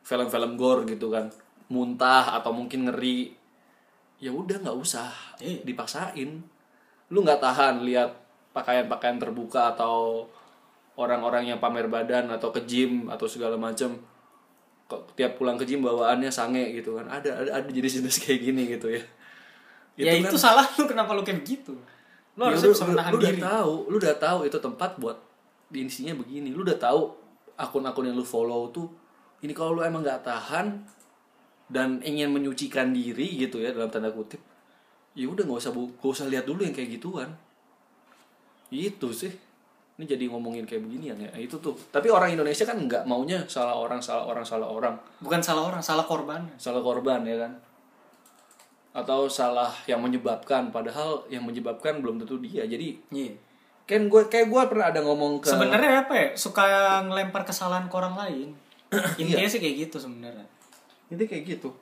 [0.06, 1.34] film-film gore gitu kan?
[1.66, 3.34] Muntah atau mungkin ngeri.
[4.22, 5.10] Ya udah nggak usah.
[5.42, 5.66] Iya.
[5.66, 6.46] dipaksain.
[7.10, 8.14] Lu nggak tahan lihat
[8.54, 10.30] pakaian-pakaian terbuka atau
[10.96, 14.00] orang-orang yang pamer badan atau ke gym atau segala macam
[14.86, 17.06] kok tiap pulang ke gym bawaannya sange gitu kan.
[17.06, 19.02] Ada ada, ada jenis-jenis kayak gini gitu ya.
[19.96, 21.74] Ya kan- itu salah lu kenapa lu kayak begitu?
[22.36, 23.40] Lu Ya, harusnya bisa menahan lu udah diri.
[23.42, 25.18] tahu lu udah tahu itu tempat buat
[25.66, 26.52] di isinya begini.
[26.52, 27.10] Lu udah tahu
[27.56, 28.86] akun-akun yang lu follow tuh
[29.40, 30.84] ini kalau lu emang nggak tahan
[31.66, 34.38] dan ingin menyucikan diri gitu ya dalam tanda kutip
[35.16, 37.32] ya udah nggak usah nggak usah lihat dulu yang kayak gituan.
[38.68, 39.32] Itu sih
[39.96, 41.72] ini jadi ngomongin kayak beginian ya itu tuh.
[41.88, 44.94] Tapi orang Indonesia kan nggak maunya salah orang salah orang salah orang.
[45.24, 46.44] Bukan salah orang salah korban.
[46.60, 47.52] Salah korban ya kan?
[48.92, 52.68] Atau salah yang menyebabkan padahal yang menyebabkan belum tentu dia.
[52.68, 53.32] Jadi iya.
[53.88, 56.28] kan gue kayak gue pernah ada ngomong ke sebenarnya apa ya?
[56.36, 58.48] Suka ngelempar kesalahan ke orang lain.
[59.16, 59.34] Iya.
[59.34, 60.46] intinya sih kayak gitu sebenarnya.
[61.08, 61.72] Itu kayak gitu.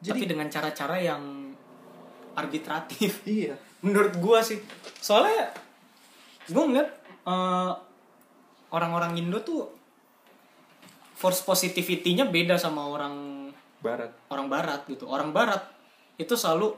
[0.00, 1.52] Jadi tapi dengan cara-cara yang
[2.32, 3.28] arbitratif.
[3.28, 3.52] Iya.
[3.84, 4.56] Menurut gua sih.
[5.04, 5.52] Soalnya
[6.48, 7.72] gua ngeliat eh,
[8.70, 9.66] orang-orang Indo tuh
[11.18, 13.48] force positivity-nya beda sama orang
[13.82, 14.10] barat.
[14.30, 15.10] Orang barat gitu.
[15.10, 15.66] Orang barat
[16.14, 16.74] itu selalu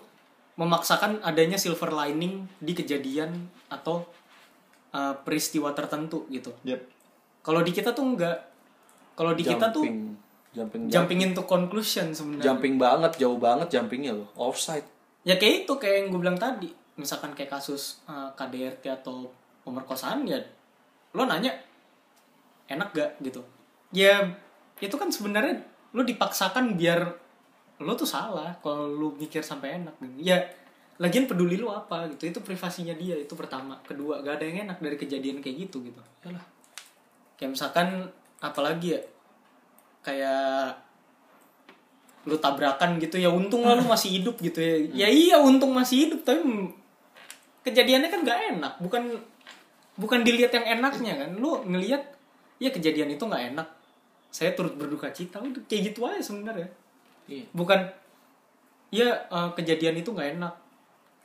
[0.57, 4.09] memaksakan adanya silver lining di kejadian atau
[4.97, 6.53] eh, peristiwa tertentu gitu.
[6.65, 7.03] Yep.
[7.41, 8.37] kalau di kita tuh enggak.
[9.17, 10.17] Kalau di kita tuh jumping.
[10.51, 12.53] Jumping jumping into conclusion sebenarnya.
[12.53, 14.29] Jumping banget jauh banget jumpingnya loh.
[14.37, 14.85] Offside.
[15.25, 16.69] Ya kayak itu kayak yang gue bilang tadi.
[16.97, 19.33] Misalkan kayak kasus eh, KDRT atau
[19.65, 20.41] pemerkosaan ya
[21.15, 21.51] lo nanya
[22.71, 23.11] enak gak?
[23.21, 23.43] gitu.
[23.91, 24.23] Ya
[24.79, 25.59] itu kan sebenarnya
[25.91, 27.03] lo dipaksakan biar
[27.83, 30.31] lo tuh salah kalau lo mikir sampai enak gitu.
[30.31, 30.39] ya
[31.01, 33.81] lagian peduli lo apa gitu itu privasinya dia itu pertama.
[33.83, 36.01] Kedua gak ada yang enak dari kejadian kayak gitu gitu.
[36.25, 36.47] Yalah.
[37.41, 38.05] kayak misalkan
[38.45, 39.01] apalagi ya
[40.05, 40.77] kayak
[42.29, 45.07] lu tabrakan gitu ya untung lah lu masih hidup gitu ya.
[45.07, 46.45] Ya iya untung masih hidup tapi
[47.65, 48.73] kejadiannya kan gak enak.
[48.85, 49.03] Bukan
[50.01, 51.31] bukan dilihat yang enaknya kan.
[51.37, 52.01] Lu ngelihat
[52.57, 53.69] ya kejadian itu nggak enak.
[54.33, 55.37] Saya turut berduka cita.
[55.45, 56.69] Udah kayak gitu aja sebenarnya.
[57.29, 57.45] Iya.
[57.53, 57.81] Bukan
[58.89, 60.55] ya eh, kejadian itu nggak enak.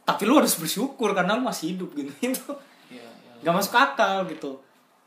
[0.05, 2.11] Tapi lu harus bersyukur karena lu masih hidup gitu.
[2.21, 2.51] Itu
[2.93, 3.41] iya iya.
[3.41, 4.59] nggak masuk akal gitu.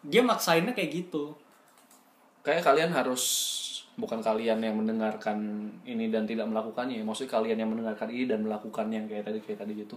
[0.02, 1.36] Dia maksainnya kayak gitu.
[2.42, 3.54] Kayak kalian harus
[3.98, 7.04] bukan kalian yang mendengarkan ini dan tidak melakukannya ya.
[7.04, 9.94] maksudnya kalian yang mendengarkan ini dan melakukan yang kayak tadi kayak tadi gitu.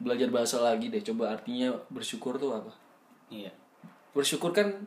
[0.00, 1.04] Belajar bahasa lagi deh.
[1.04, 2.72] Coba artinya bersyukur tuh apa
[3.32, 3.52] iya.
[4.12, 4.84] Bersyukur kan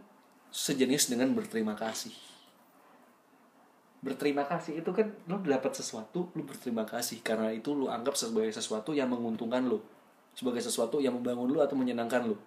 [0.54, 2.14] sejenis dengan berterima kasih.
[4.06, 8.54] Berterima kasih itu kan lu dapat sesuatu lu berterima kasih karena itu lu anggap sebagai
[8.54, 9.82] sesuatu yang menguntungkan lu
[10.38, 12.38] sebagai sesuatu yang membangun lu atau menyenangkan lu.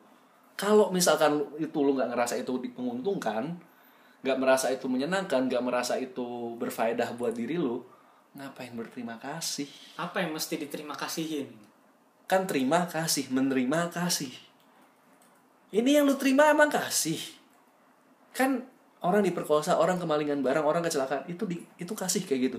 [0.54, 3.58] Kalau misalkan itu lu nggak ngerasa itu menguntungkan
[4.22, 7.82] nggak merasa itu menyenangkan nggak merasa itu berfaedah buat diri lu
[8.38, 9.66] ngapain berterima kasih?
[9.98, 11.50] Apa yang mesti diterima kasihin?
[12.30, 14.47] Kan terima kasih menerima kasih
[15.74, 17.20] ini yang lu terima emang kasih.
[18.33, 18.64] Kan
[19.04, 21.28] orang diperkosa orang kemalingan barang orang kecelakaan.
[21.28, 22.59] Itu di itu kasih kayak gitu.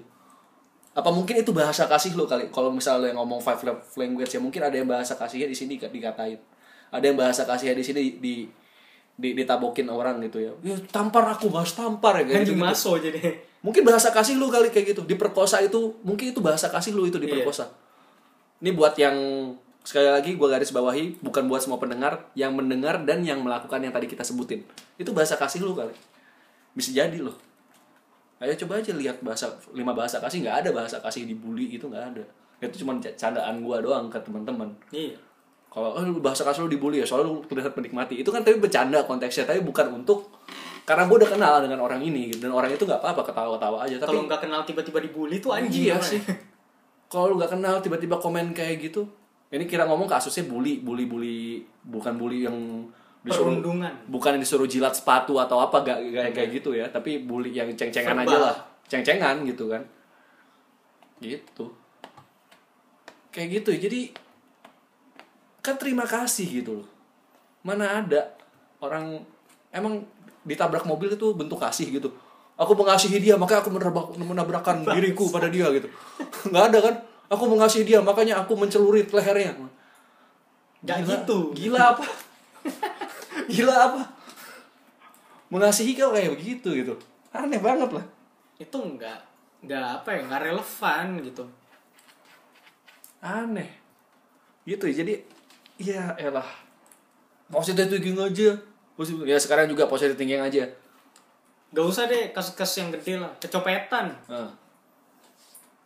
[0.93, 2.49] Apa mungkin itu bahasa kasih lo kali?
[2.49, 5.89] Kalau misalnya ngomong five love language ya mungkin ada yang bahasa kasihnya di sini di-
[5.89, 6.39] dikatain.
[6.89, 8.33] Ada yang bahasa kasihnya di sini di
[9.19, 10.51] di ditabokin orang gitu ya.
[10.63, 13.19] Ya tampar aku bahas tampar ya kayak gitu, maso jadi.
[13.59, 15.03] Mungkin bahasa kasih lu kali kayak gitu.
[15.03, 17.67] Diperkosa itu mungkin itu bahasa kasih lu itu diperkosa.
[18.63, 19.15] Ini buat yang
[19.89, 23.89] sekali lagi gua garis bawahi bukan buat semua pendengar yang mendengar dan yang melakukan yang
[23.89, 24.61] tadi kita sebutin.
[25.01, 25.97] Itu bahasa kasih lu kali.
[26.77, 27.33] Bisa jadi loh.
[28.37, 30.45] Ayo coba aja lihat bahasa lima bahasa kasih.
[30.45, 32.23] Nggak ada bahasa kasih dibully itu nggak ada.
[32.61, 34.69] Itu cuma candaan gua doang ke teman-teman.
[34.93, 35.17] Iya.
[35.73, 38.21] Kalau oh, bahasa kasar lu dibully ya soalnya lu terlihat menikmati.
[38.21, 40.29] Itu kan tapi bercanda konteksnya tapi bukan untuk
[40.85, 42.41] karena gue udah kenal dengan orang ini gitu.
[42.41, 45.85] dan orang itu nggak apa-apa ketawa-ketawa aja tapi kalau nggak kenal tiba-tiba dibully tuh anjing
[45.85, 46.17] iya sih.
[47.13, 49.05] kalau lu nggak kenal tiba-tiba komen kayak gitu
[49.49, 52.85] ini kira ngomong kasusnya bully bully bully bukan bully yang
[53.25, 53.91] disuruh perundungan.
[54.05, 56.85] bukan yang disuruh jilat sepatu atau apa gak kayak kayak gitu ya.
[56.87, 58.55] Tapi bully yang ceng-cengan aja lah.
[58.85, 59.81] Ceng-cengan gitu kan.
[61.17, 61.65] Gitu.
[63.33, 63.69] Kayak gitu.
[63.73, 64.01] Ya jadi
[65.65, 66.87] kan terima kasih gitu loh.
[67.65, 68.37] Mana ada
[68.79, 69.19] orang
[69.73, 70.05] emang
[70.45, 72.13] ditabrak mobil itu bentuk kasih gitu.
[72.53, 75.89] Aku mengasihi dia makanya aku menabrak, menabrakkan diriku pada dia gitu.
[76.53, 76.95] Nggak ada kan
[77.29, 79.53] aku mengasihi dia makanya aku mencelurit lehernya
[80.79, 81.11] Gak Gila.
[81.11, 81.39] gitu.
[81.51, 82.05] Gila apa?
[83.51, 84.01] Gila apa?
[85.51, 86.95] Mengasihi kau kayak begitu gitu.
[87.35, 88.05] Aneh banget lah.
[88.59, 89.19] itu nggak
[89.63, 91.43] nggak apa ya nggak relevan gitu
[93.19, 93.67] Aneh.
[94.63, 94.95] Gitu ya.
[95.03, 95.13] Jadi
[95.79, 96.47] ya elah.
[97.51, 98.55] Positive thinking aja.
[99.27, 100.63] Ya sekarang juga positive thinking aja.
[101.69, 104.49] Gak usah deh kasus-kasus yang gede lah kecopetan Nah,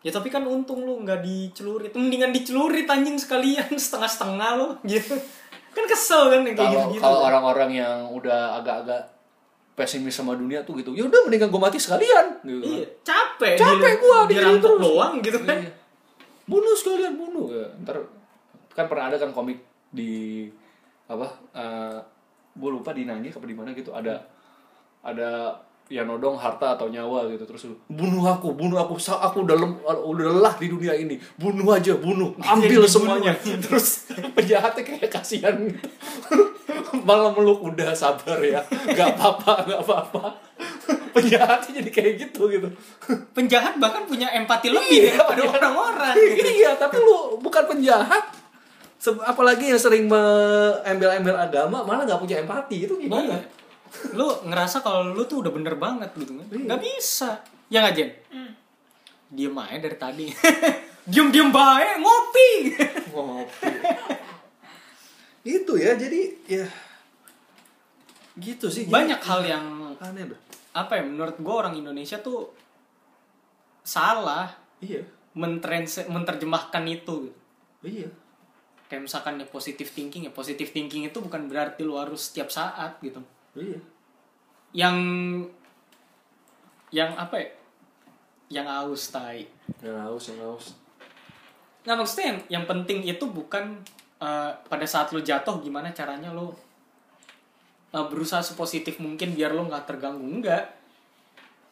[0.03, 1.89] ya tapi kan untung lu nggak dicelurit.
[1.91, 5.15] Mendingan dicelurit anjing sekalian setengah-setengah lo gitu.
[5.73, 7.01] Kan kesel kan yang kayak kalau gitu-gitu.
[7.01, 9.01] kalau orang-orang yang udah agak-agak
[9.73, 12.69] pesimis sama dunia tuh gitu ya udah mendingan gue mati sekalian gitu kan.
[12.69, 15.57] iya capek Capek di- gua diginiin dirampok doang gitu kan.
[15.57, 15.71] Iya.
[16.45, 17.47] bunuh sekalian bunuh.
[17.49, 17.97] Ya ntar
[18.69, 19.57] kan pernah ada kan komik
[19.89, 20.45] di
[21.09, 21.97] apa eh
[22.53, 24.21] gue lupa di Nangis apa di mana gitu ada
[25.01, 25.57] ada
[25.93, 27.45] yang nodong harta atau nyawa gitu.
[27.45, 31.21] Terus bunuh aku bunuh aku Sa- aku udah lem- udah lelah di dunia ini.
[31.38, 32.34] Bunuh aja bunuh.
[32.41, 33.38] Ambil semuanya.
[33.38, 35.53] Terus penjahatnya kayak kasihan.
[35.53, 35.86] Gitu
[37.03, 38.62] malah meluk udah sabar ya.
[38.65, 40.23] Nggak apa-apa nggak apa-apa.
[41.13, 42.67] Penjahatnya jadi kayak gitu gitu.
[43.34, 45.49] Penjahat bahkan punya empati lebih Iya, daripada iya.
[45.53, 48.23] orang-orang iya tapi lu bukan penjahat.
[49.03, 50.08] Apalagi yang sering
[50.88, 53.38] embel-embel agama malah nggak punya empati itu gimana.
[54.13, 57.41] Lu ngerasa kalau lu tuh udah bener banget gitu kan nggak bisa.
[57.69, 58.10] Ya nggak Jen?
[59.34, 60.27] Diem aja dari tadi.
[61.12, 62.51] Diem diem baik ngopi
[63.12, 63.73] ngopi.
[65.43, 66.65] Itu ya jadi ya
[68.39, 68.88] gitu sih.
[68.88, 69.65] Jadi banyak hal yang
[69.99, 70.41] aneh dah.
[70.73, 72.49] apa ya menurut gue orang Indonesia tuh
[73.86, 74.49] salah
[74.82, 75.06] iya.
[75.38, 77.29] mentranslate menterjemahkan itu.
[77.86, 78.10] Iya.
[78.89, 82.97] Kayak misalkan ya positive thinking ya positive thinking itu bukan berarti lu harus setiap saat
[83.06, 83.21] gitu
[83.57, 83.79] iya.
[84.73, 84.97] Yang
[86.93, 87.49] yang apa ya?
[88.61, 89.49] Yang aus tai.
[89.81, 90.65] Yang haus yang haus.
[91.83, 93.81] Nah maksudnya yang, yang penting itu bukan
[94.21, 96.53] eh, pada saat lo jatuh gimana caranya lo
[97.91, 100.21] eh, berusaha sepositif mungkin biar lo nggak terganggu.
[100.21, 100.69] Enggak.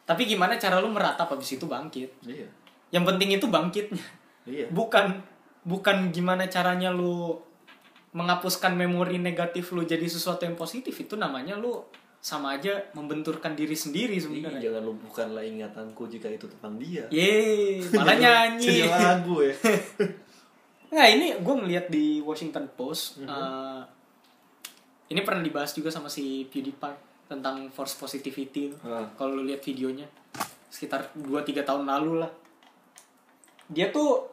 [0.02, 2.10] Tapi gimana cara lo meratap habis itu bangkit.
[2.26, 2.50] iya.
[2.90, 4.04] Yang penting itu bangkitnya.
[4.50, 4.66] iya.
[4.68, 5.22] Bukan
[5.62, 7.51] bukan gimana caranya lo
[8.12, 11.88] menghapuskan memori negatif lo jadi sesuatu yang positif itu namanya lo
[12.22, 14.62] sama aja membenturkan diri sendiri sebenarnya.
[14.62, 18.66] jangan lupakanlah ingatanku jika itu tentang dia Yeay, malah nyanyi.
[18.68, 19.54] jadi lagu ya
[20.92, 23.16] Nggak, ini gue ngeliat di Washington Post.
[23.16, 23.28] Mhm.
[23.32, 23.80] eh,
[25.08, 28.76] ini pernah dibahas juga sama si PewDiePie tentang force positivity.
[28.84, 29.08] Ah.
[29.16, 30.04] Kalau lu lihat videonya,
[30.68, 32.28] sekitar 2-3 tahun lalu lah.
[33.72, 34.28] Dia tuh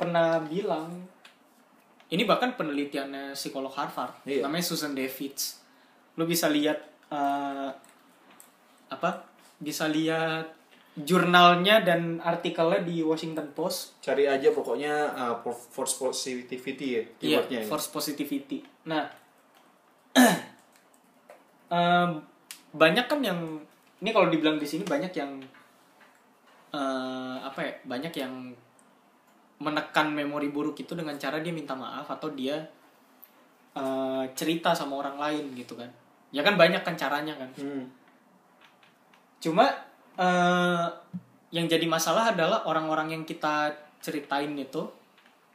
[0.00, 1.04] pernah bilang,
[2.10, 4.42] ini bahkan penelitiannya psikolog Harvard, Iya.
[4.42, 5.62] namanya Susan Davids.
[6.18, 7.70] Lu bisa lihat eh,
[8.88, 9.10] apa?
[9.56, 10.58] Bisa lihat
[10.98, 17.02] jurnalnya dan artikelnya di Washington Post cari aja pokoknya uh, force positivity ya Iya,
[17.40, 17.66] keywordnya ya.
[17.70, 18.58] force positivity.
[18.90, 19.06] Nah,
[21.70, 22.10] em,
[22.82, 23.38] banyak kan yang
[24.00, 25.38] ini kalau dibilang di sini banyak yang
[26.70, 27.72] eh, apa ya?
[27.86, 28.34] Banyak yang
[29.60, 32.56] menekan memori buruk itu dengan cara dia minta maaf atau dia
[33.76, 35.88] eh, cerita sama orang lain gitu kan.
[36.32, 37.50] Ya kan banyak kan caranya kan.
[37.60, 37.84] Hmm.
[39.38, 39.68] Cuma
[40.16, 40.86] eh,
[41.52, 43.68] yang jadi masalah adalah orang-orang yang kita
[44.00, 44.80] ceritain itu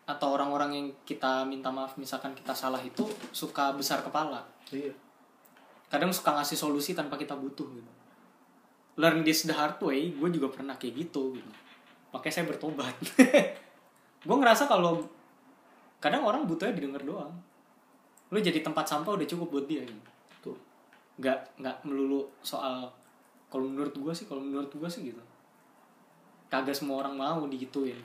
[0.05, 4.45] atau orang-orang yang kita minta maaf misalkan kita salah itu suka besar kepala.
[4.69, 4.93] iya
[5.89, 7.91] Kadang suka ngasih solusi tanpa kita butuh gitu.
[9.01, 11.51] Learn this the hard way, gue juga pernah kayak gitu gitu.
[12.13, 12.93] Makanya saya bertobat.
[14.25, 15.05] gue ngerasa kalau
[16.01, 17.33] kadang orang butuhnya didengar doang.
[18.33, 20.11] Lu jadi tempat sampah udah cukup buat dia gitu.
[20.41, 20.57] Tuh
[21.21, 22.89] nggak nggak melulu soal
[23.47, 25.21] kalau menurut gue sih kalau menurut gue sih gitu.
[26.49, 27.97] Kagak semua orang mau digituin.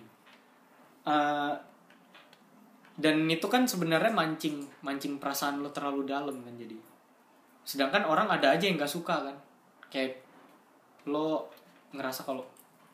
[1.09, 1.54] Eh,
[3.00, 6.76] dan itu kan sebenarnya mancing mancing perasaan lo terlalu dalam kan jadi.
[7.64, 9.37] Sedangkan orang ada aja yang nggak suka kan.
[9.88, 10.20] Kayak
[11.09, 11.48] lo
[11.96, 12.44] ngerasa kalau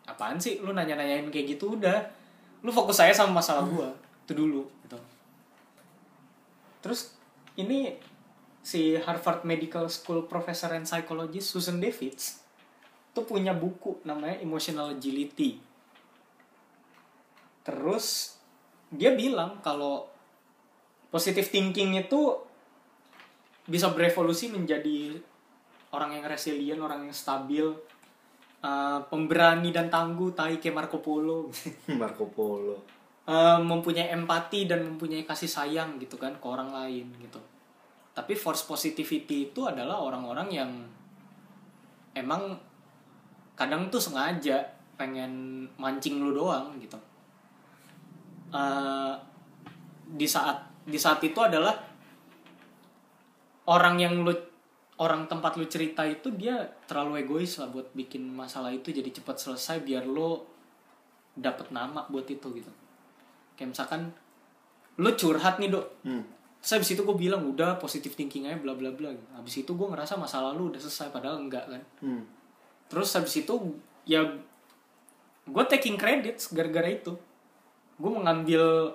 [0.07, 0.63] apaan sih?
[0.63, 2.16] Lo nanya nanyain kayak gitu udah
[2.67, 3.89] lo fokus saya sama masalah gue
[4.27, 4.99] itu dulu gitu
[6.83, 7.15] terus
[7.55, 7.95] ini
[8.67, 12.43] si Harvard Medical School Professor and Psychologist Susan Davids
[13.17, 15.57] tuh punya buku namanya Emotional Agility.
[17.65, 18.37] Terus
[18.93, 20.05] dia bilang kalau
[21.09, 22.37] positive thinking itu
[23.65, 25.17] bisa berevolusi menjadi
[25.97, 27.65] orang yang resilient, orang yang stabil,
[28.65, 31.51] eh, pemberani dan tangguh, tai kayak Marco Polo.
[32.01, 37.43] Marco Polo Eh, mempunyai empati dan mempunyai kasih sayang gitu kan ke orang lain gitu.
[38.15, 40.71] Tapi force positivity itu adalah orang-orang yang
[42.15, 42.55] emang
[43.59, 44.63] kadang tuh sengaja
[44.95, 46.95] pengen mancing lu doang gitu.
[48.55, 49.13] Eh,
[50.07, 51.75] di saat di saat itu adalah
[53.67, 54.31] orang yang lu
[54.97, 58.93] orang tempat lu cerita itu dia terlalu egois lah buat bikin masalah itu.
[58.93, 60.41] Jadi cepat selesai biar lu
[61.37, 62.73] dapet nama buat itu gitu.
[63.57, 64.13] Kayak misalkan
[65.01, 65.89] lu curhat nih dok.
[66.05, 66.25] Hmm.
[66.57, 69.13] terus habis itu gue bilang udah positive thinking aja bla bla bla.
[69.39, 71.83] Habis itu gue ngerasa masalah lu udah selesai padahal enggak kan.
[72.03, 72.23] Hmm.
[72.87, 73.55] terus habis itu
[74.07, 74.23] ya
[75.47, 77.15] gue taking credits gara-gara itu.
[78.01, 78.93] Gue mengambil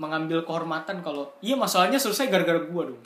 [0.00, 3.04] mengambil kehormatan kalau iya masalahnya selesai gara-gara gua dong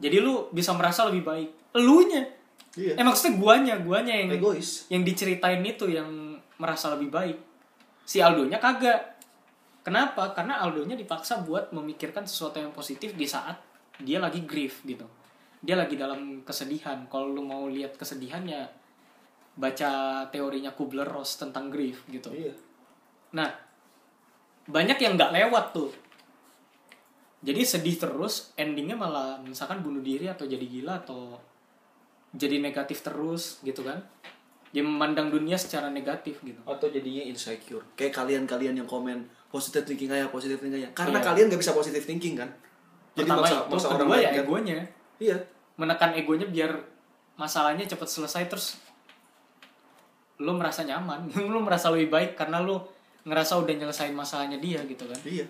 [0.00, 2.26] jadi lu bisa merasa lebih baik elunya
[2.70, 2.94] Iya.
[2.94, 4.86] eh maksudnya guanya guanya yang Egois.
[4.86, 7.36] yang diceritain itu yang merasa lebih baik
[8.06, 9.18] si Aldonya kagak
[9.82, 13.58] kenapa karena Aldonya dipaksa buat memikirkan sesuatu yang positif di saat
[13.98, 15.02] dia lagi grief gitu
[15.60, 18.70] dia lagi dalam kesedihan kalau lu mau lihat kesedihannya
[19.58, 19.90] baca
[20.30, 22.54] teorinya Kubler-Ross tentang grief gitu Iya.
[23.34, 23.50] Nah,
[24.66, 25.90] banyak yang nggak lewat tuh.
[27.40, 31.38] Jadi sedih terus, endingnya malah misalkan bunuh diri atau jadi gila atau
[32.30, 33.98] jadi negatif terus gitu kan.
[34.70, 36.62] Dia memandang dunia secara negatif gitu.
[36.62, 37.82] Atau jadinya insecure.
[37.98, 40.90] Kayak kalian-kalian yang komen positive thinking aja, positive thinking aja.
[40.94, 41.26] Karena Iya.
[41.26, 42.46] kalian nggak bisa positive thinking kan.
[43.18, 44.42] Jadi Pertama maksa, itu, maksa orang lain ya kan.
[44.46, 44.78] egonya.
[45.18, 45.36] Iya.
[45.74, 46.70] Menekan egonya biar
[47.34, 48.66] masalahnya cepat selesai terus
[50.38, 52.78] lu merasa nyaman, lu merasa lebih baik karena lu
[53.26, 55.18] ngerasa udah nyelesain masalahnya dia gitu kan.
[55.26, 55.44] Iya.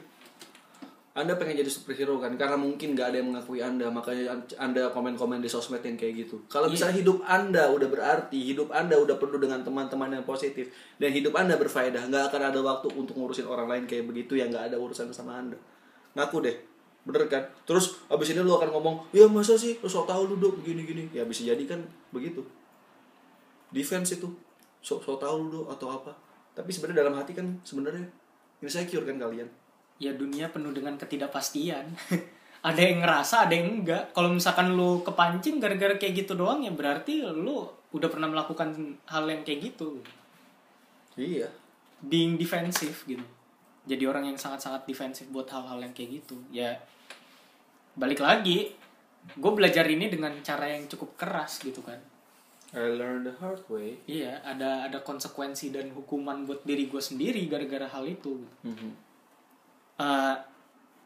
[1.11, 5.43] Anda pengen jadi superhero kan karena mungkin nggak ada yang mengakui Anda makanya Anda komen-komen
[5.43, 6.39] di sosmed yang kayak gitu.
[6.47, 6.75] Kalau Iya.
[6.79, 10.71] misalnya hidup Anda udah berarti, hidup Anda udah penuh dengan teman-teman yang positif
[11.03, 14.55] dan hidup Anda berfaedah, nggak akan ada waktu untuk ngurusin orang lain kayak begitu yang
[14.55, 15.59] nggak ada urusan sama Anda.
[16.15, 16.57] Ngaku deh.
[17.03, 17.43] Bener kan?
[17.67, 21.11] Terus abis ini lu akan ngomong, ya masa sih, lu sok tau lu dok begini-gini.
[21.11, 21.83] Ya bisa jadi kan
[22.15, 22.47] begitu.
[23.75, 24.31] Defense itu,
[24.79, 26.13] sok sok tau lu dok atau apa.
[26.55, 28.07] Tapi sebenarnya dalam hati kan sebenarnya
[28.63, 29.51] insecure kan kalian.
[30.01, 31.93] Ya dunia penuh dengan ketidakpastian.
[32.69, 34.13] Ada yang ngerasa ada yang enggak.
[34.13, 37.65] Kalau misalkan lu kepancing gara-gara kayak gitu doang ya berarti lu
[37.97, 40.05] udah pernah melakukan hal yang kayak gitu.
[41.17, 41.49] Iya.
[42.05, 43.25] being defensif gitu.
[43.89, 46.37] Jadi orang yang sangat-sangat defensif buat hal-hal yang kayak gitu.
[46.53, 46.85] Ya
[47.97, 48.77] balik lagi
[49.37, 52.01] gue belajar ini dengan cara yang cukup keras gitu kan.
[52.77, 53.99] I learned the hard way.
[54.05, 58.37] iya ada ada konsekuensi dan hukuman buat diri gue sendiri gara-gara hal itu
[60.01, 60.35] Eh,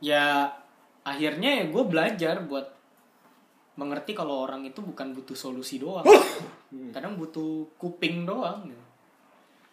[0.01, 0.47] ya
[1.03, 2.71] akhirnya ya gue belajar buat
[3.75, 6.07] mengerti kalau orang itu bukan butuh solusi doang
[6.95, 8.85] kadang butuh kuping doang gitu.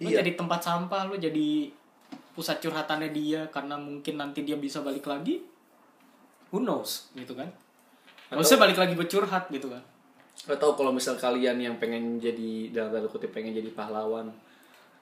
[0.01, 0.25] Lu Iya.
[0.25, 1.69] jadi tempat sampah lu jadi
[2.33, 5.45] pusat curhatannya dia karena mungkin nanti dia bisa balik lagi
[6.49, 7.45] who knows gitu kan
[8.27, 9.83] Atau- Maksudnya balik lagi bercurhat gitu kan
[10.49, 14.33] Atau kalau misal kalian yang pengen jadi dalam tanda kutip pengen jadi pahlawan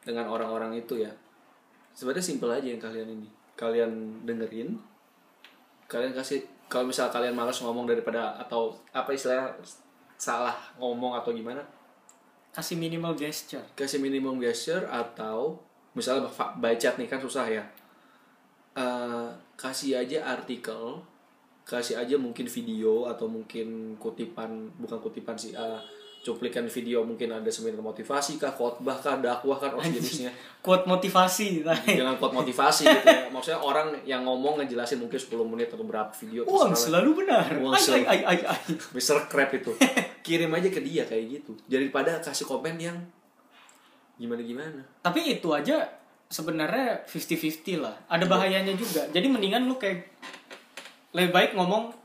[0.03, 1.11] dengan orang-orang itu ya.
[1.93, 3.29] Sebenarnya simpel aja yang kalian ini.
[3.59, 4.79] Kalian dengerin.
[5.91, 6.39] Kalian kasih
[6.71, 9.51] kalau misal kalian malas ngomong daripada atau apa istilahnya
[10.15, 11.59] salah ngomong atau gimana,
[12.53, 15.57] kasih minimal gesture kasih minimum gesture atau
[15.93, 17.65] misalnya ba- baca nih kan susah ya
[18.79, 19.27] Eh,
[19.59, 21.01] kasih aja artikel
[21.67, 25.81] kasih aja mungkin video atau mungkin kutipan bukan kutipan sih eh,
[26.19, 30.27] cuplikan video mungkin ada seminar motivasi kah khotbah kah dakwah kan oh jenisnya
[30.59, 33.31] quote motivasi jangan quote motivasi gitu ya.
[33.31, 37.47] Maksudnya orang yang ngomong ngejelasin mungkin 10 menit atau berapa video uang selalu benar.
[37.55, 38.59] Uang ay, selalu- ay, ay, ay.
[38.91, 39.31] Mr.
[39.31, 39.71] Crab itu.
[40.27, 41.55] Kirim aja ke dia kayak gitu.
[41.71, 42.99] Daripada kasih komen yang
[44.19, 45.87] gimana gimana tapi itu aja
[46.27, 47.95] sebenarnya 50-50 lah.
[48.11, 49.07] Ada bahayanya juga.
[49.09, 50.03] Jadi mendingan lu kayak
[51.15, 51.95] lebih baik ngomong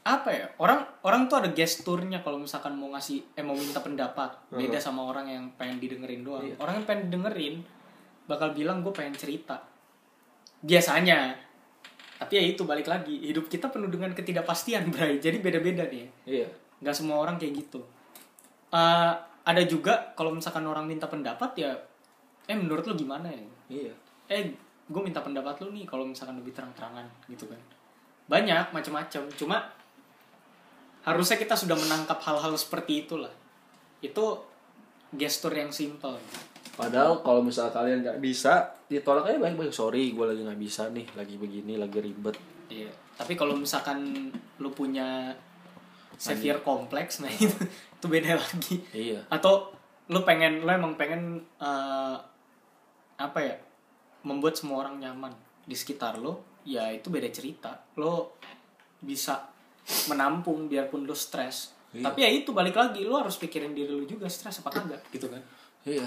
[0.00, 4.48] apa ya orang orang tuh ada gesturnya kalau misalkan mau ngasih eh mau minta pendapat.
[4.48, 6.44] Beda sama orang yang pengen didengerin doang.
[6.44, 6.56] Iya.
[6.56, 7.54] orang yang pengen didengerin
[8.24, 9.60] bakal bilang gue pengen cerita.
[10.64, 11.36] Biasanya.
[12.20, 13.16] Tapi ya itu balik lagi.
[13.28, 15.20] Hidup kita penuh dengan ketidakpastian Bray.
[15.20, 16.08] Jadi beda-beda nih.
[16.24, 16.48] Iya.
[16.80, 17.84] Nggak semua orang kayak gitu.
[18.72, 21.72] Eh, ada juga kalau misalkan orang minta pendapat ya
[22.48, 23.44] eh menurut lu gimana ya?
[23.68, 23.92] Iya.
[24.32, 24.42] Eh
[24.90, 27.60] gue minta pendapat lu nih kalau misalkan lebih terang-terangan gitu kan.
[28.30, 29.56] Banyak macam-macam cuma
[31.06, 33.32] harusnya kita sudah menangkap hal-hal seperti itulah
[34.00, 34.24] itu
[35.16, 36.16] gestur yang simple
[36.80, 39.68] Padahal kalau misal kalian nggak bisa, ditolak aja baik-baik.
[39.68, 42.40] Sorry, gue lagi nggak bisa nih, lagi begini, lagi ribet.
[42.72, 42.88] Iya.
[43.20, 45.36] Tapi kalau misalkan lu punya
[46.16, 47.52] severe kompleks, nah itu,
[48.00, 48.80] itu beda lagi.
[48.96, 49.28] Iya.
[49.28, 49.76] Atau
[50.08, 52.16] lu pengen, lu emang pengen eh,
[53.20, 53.60] apa ya,
[54.24, 55.36] membuat semua orang nyaman
[55.68, 57.76] di sekitar lo, ya itu beda cerita.
[58.00, 58.40] Lo
[59.04, 59.52] bisa
[60.06, 61.74] menampung biarpun lu stres.
[61.90, 62.06] Iya.
[62.06, 65.26] Tapi ya itu balik lagi, lu harus pikirin diri lu juga stres apa kagak gitu
[65.26, 65.42] kan.
[65.84, 66.06] Iya.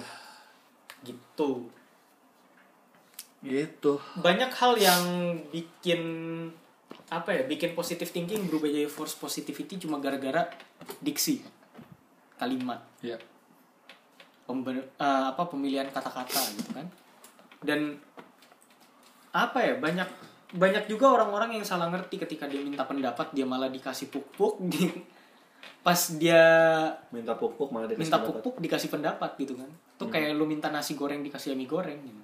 [1.03, 1.67] Gitu.
[3.43, 3.99] Gitu.
[4.23, 5.03] banyak hal yang
[5.51, 5.99] bikin
[7.11, 10.47] apa ya bikin positive thinking berubah jadi force positivity cuma gara-gara
[11.03, 11.43] diksi
[12.39, 13.19] kalimat Iya.
[14.47, 16.87] pembe- eh, apa pemilihan kata-kata gitu kan
[17.67, 17.99] dan
[19.35, 20.07] apa ya banyak
[20.53, 24.85] banyak juga orang-orang yang salah ngerti ketika dia minta pendapat dia malah dikasih puk-puk di
[25.83, 26.43] pas dia
[27.11, 28.39] Minta pupuk malah dikasih minta pendapat.
[28.39, 29.67] pupuk dikasih pendapat gitu kan.
[29.99, 32.21] Tuh kayak lu minta nasi goreng dikasih mie goreng gitu.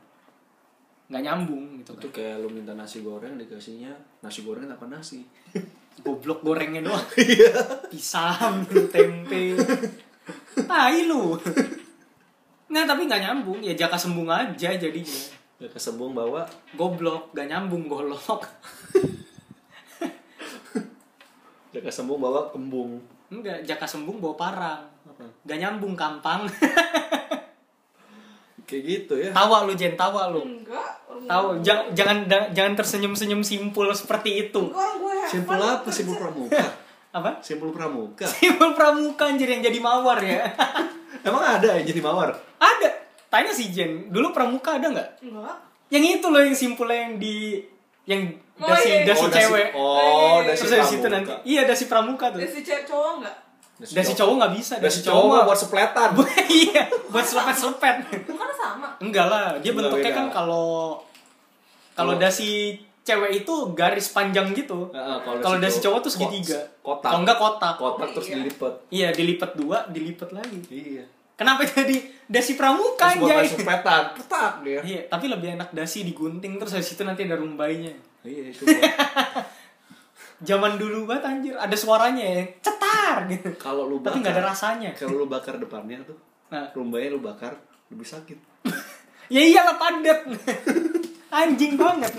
[1.09, 2.21] nggak nyambung gitu itu kan.
[2.21, 3.91] kayak lu minta nasi goreng dikasihnya
[4.23, 5.25] nasi goreng tanpa nasi.
[6.05, 7.03] Goblok gorengnya doang.
[7.19, 7.51] Iya.
[7.91, 9.57] pisang tempe.
[10.63, 11.35] Tai lu.
[12.69, 13.59] Nggak, tapi nggak nyambung.
[13.59, 16.47] Ya jaka sembung aja jadinya ya kesembung bawa.
[16.73, 18.47] Goblok gak nyambung golok.
[21.69, 22.97] Ya kesembung bawa kembung.
[23.29, 24.81] Enggak jaka sembung bawa parang.
[25.45, 26.49] Gak nyambung kampang.
[28.65, 29.29] Kayak gitu ya.
[29.29, 30.41] Tawa lu Jen tawa lu.
[30.41, 30.97] Enggak.
[31.29, 32.17] tahu jangan jangan
[32.55, 34.71] jangan tersenyum senyum simpul seperti itu.
[34.71, 35.89] Enggak, simpul apa?
[35.91, 36.65] Simpul pramuka?
[37.13, 37.31] Apa?
[37.43, 38.25] Simpul pramuka.
[38.25, 40.49] Simpul pramuka anjir yang jadi mawar ya.
[41.25, 42.33] Emang ada yang jadi mawar?
[42.57, 45.55] Ada tanya si Jen dulu pramuka ada nggak Enggak.
[45.89, 47.61] yang itu loh yang simpulnya yang di
[48.05, 48.21] yang
[48.57, 49.05] Oh, dasi iya, iya.
[49.07, 51.15] dasi oh, dasi- cewek oh dasi terus dari situ pramuka.
[51.15, 53.35] nanti iya dasi pramuka tuh Dari si cewek cowok enggak?
[53.79, 56.09] dasi cowok nggak bisa dasi cowok mah buat sepletan
[56.59, 57.95] iya buat selepet selepet
[58.27, 58.87] Bukan sama.
[58.99, 60.17] enggak lah dia Enggak, bentuknya beda.
[60.17, 60.99] kan kalau
[61.93, 66.11] kalau dasi cewek itu garis panjang gitu Heeh, kalau kalau dasi dasi cowok- cowok tuh
[66.11, 67.03] segitiga kotak.
[67.05, 68.35] kalau enggak kotak kotak terus Iya.
[68.35, 71.03] dilipet iya dilipat dua dilipat lagi iya
[71.39, 71.95] kenapa jadi
[72.27, 73.47] dasi pramuka terus anjay?
[73.47, 74.79] dasi sepletan petak dia.
[74.83, 77.95] Iya tapi lebih enak dasi digunting terus dari situ nanti ada rumbainya.
[78.27, 78.67] Iya itu
[80.49, 81.55] zaman dulu banget anjir.
[81.55, 83.55] Ada suaranya ya cetar gitu.
[83.55, 84.91] Kalau lu bakar tapi nggak ada rasanya.
[84.99, 86.19] kalau lu bakar depannya tuh
[86.51, 86.67] nah.
[86.75, 87.55] rumbanya lu bakar
[87.87, 88.39] lebih sakit.
[89.29, 90.25] Ya iyalah padat.
[91.45, 92.09] Anjing banget.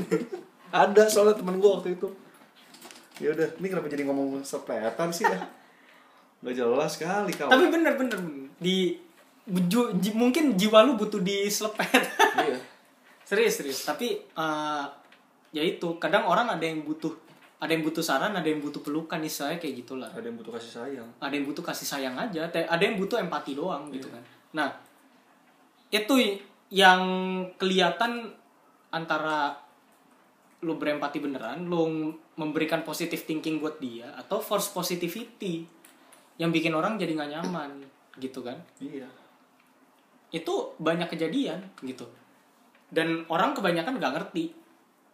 [0.70, 2.06] Ada soalnya temen gua waktu itu.
[3.18, 5.42] Ya udah ini kenapa jadi ngomong sepletan sih ya?
[6.38, 8.18] Nggak jelas sekali kawan tapi bener bener.
[8.62, 8.94] Di
[9.48, 12.02] ju- ji- mungkin jiwa lu butuh diselepet.
[12.36, 12.58] Iya.
[13.30, 13.80] Serius serius.
[13.86, 14.84] Tapi eh,
[15.54, 17.14] ya itu kadang orang ada yang butuh
[17.60, 20.72] ada yang butuh saran ada yang butuh pelukan istilahnya kayak gitulah ada yang butuh kasih
[20.80, 21.08] sayang.
[21.20, 24.24] Ada yang butuh kasih sayang aja ada yang butuh empati doang gitu kan.
[24.56, 24.68] Nah
[25.92, 26.40] itu
[26.72, 27.02] yang
[27.60, 28.32] kelihatan
[28.90, 29.54] antara
[30.66, 35.64] lu berempati beneran lu memberikan positive thinking buat dia atau force positivity
[36.40, 37.70] yang bikin orang jadi nggak nyaman
[38.18, 38.56] gitu kan.
[38.80, 39.19] Iya
[40.30, 42.06] itu banyak kejadian gitu.
[42.90, 44.54] Dan orang kebanyakan nggak ngerti.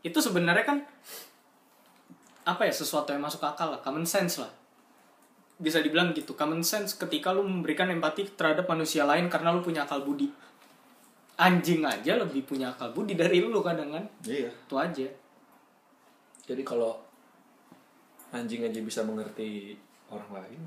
[0.05, 0.79] Itu sebenarnya kan
[2.47, 4.53] apa ya sesuatu yang masuk akal lah common sense lah.
[5.57, 9.89] Bisa dibilang gitu common sense ketika lu memberikan empati terhadap manusia lain karena lu punya
[9.89, 10.29] akal budi.
[11.37, 14.05] Anjing aja lebih punya akal budi dari lu kadang kan.
[14.25, 14.53] Iya.
[14.53, 15.09] Itu aja.
[16.47, 16.97] Jadi kalau
[18.31, 19.75] anjing aja bisa mengerti
[20.13, 20.61] orang lain.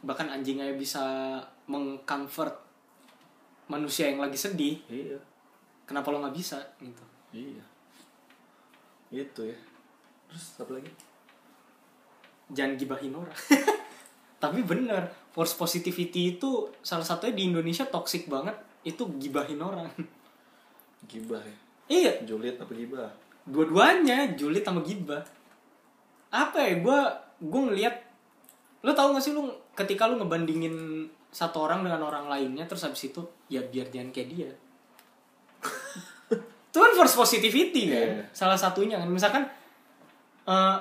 [0.00, 1.04] Bahkan anjing aja bisa
[1.68, 2.69] mengcomfort
[3.70, 5.14] manusia yang lagi sedih iya.
[5.86, 7.04] kenapa lo nggak bisa gitu?
[7.30, 7.64] Iya.
[9.14, 9.58] Itu ya.
[10.26, 10.90] Terus apa lagi?
[12.50, 13.38] Jangan gibahin orang.
[14.42, 19.86] Tapi bener force positivity itu salah satunya di Indonesia toxic banget itu gibahin orang.
[21.10, 21.56] Gibah ya?
[21.90, 22.12] Iya.
[22.26, 23.10] Julid apa gibah?
[23.46, 25.22] Dua-duanya julid sama gibah.
[26.30, 27.00] Apa ya gue
[27.40, 27.94] gue ngelihat
[28.80, 33.06] lo tau gak sih lo ketika lo ngebandingin satu orang dengan orang lainnya terus habis
[33.06, 34.50] itu ya biar jangan kayak dia.
[36.70, 37.98] Itu kan force positivity kan?
[37.98, 38.22] Iya.
[38.34, 39.10] salah satunya kan?
[39.10, 39.46] Misalkan
[40.46, 40.76] eh,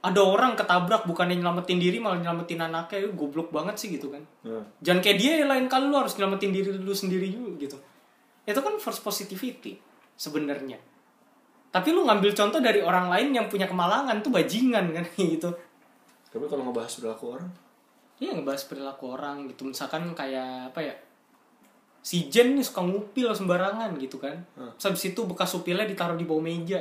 [0.00, 3.06] ada orang ketabrak bukannya nyelamatin diri malah nyelamatin anaknya.
[3.06, 4.22] Itu goblok banget sih gitu kan?
[4.46, 7.76] Nah, jangan kayak dia ya lain kali lu harus nyelamatin diri lu sendiri juga gitu.
[8.46, 9.78] Itu kan force positivity
[10.14, 10.78] sebenarnya.
[11.70, 15.06] Tapi lu ngambil contoh dari orang lain yang punya kemalangan tuh bajingan kan?
[15.18, 15.50] Gitu.
[16.30, 17.50] Tapi kalau ngebahas perilaku orang
[18.20, 19.64] Iya ngebahas perilaku orang gitu.
[19.64, 20.94] Misalkan kayak apa ya
[22.00, 24.36] si Jen nih suka ngupil sembarangan gitu kan.
[24.56, 24.72] Hmm.
[24.76, 26.80] terus habis itu bekas upilnya ditaruh di bawah meja.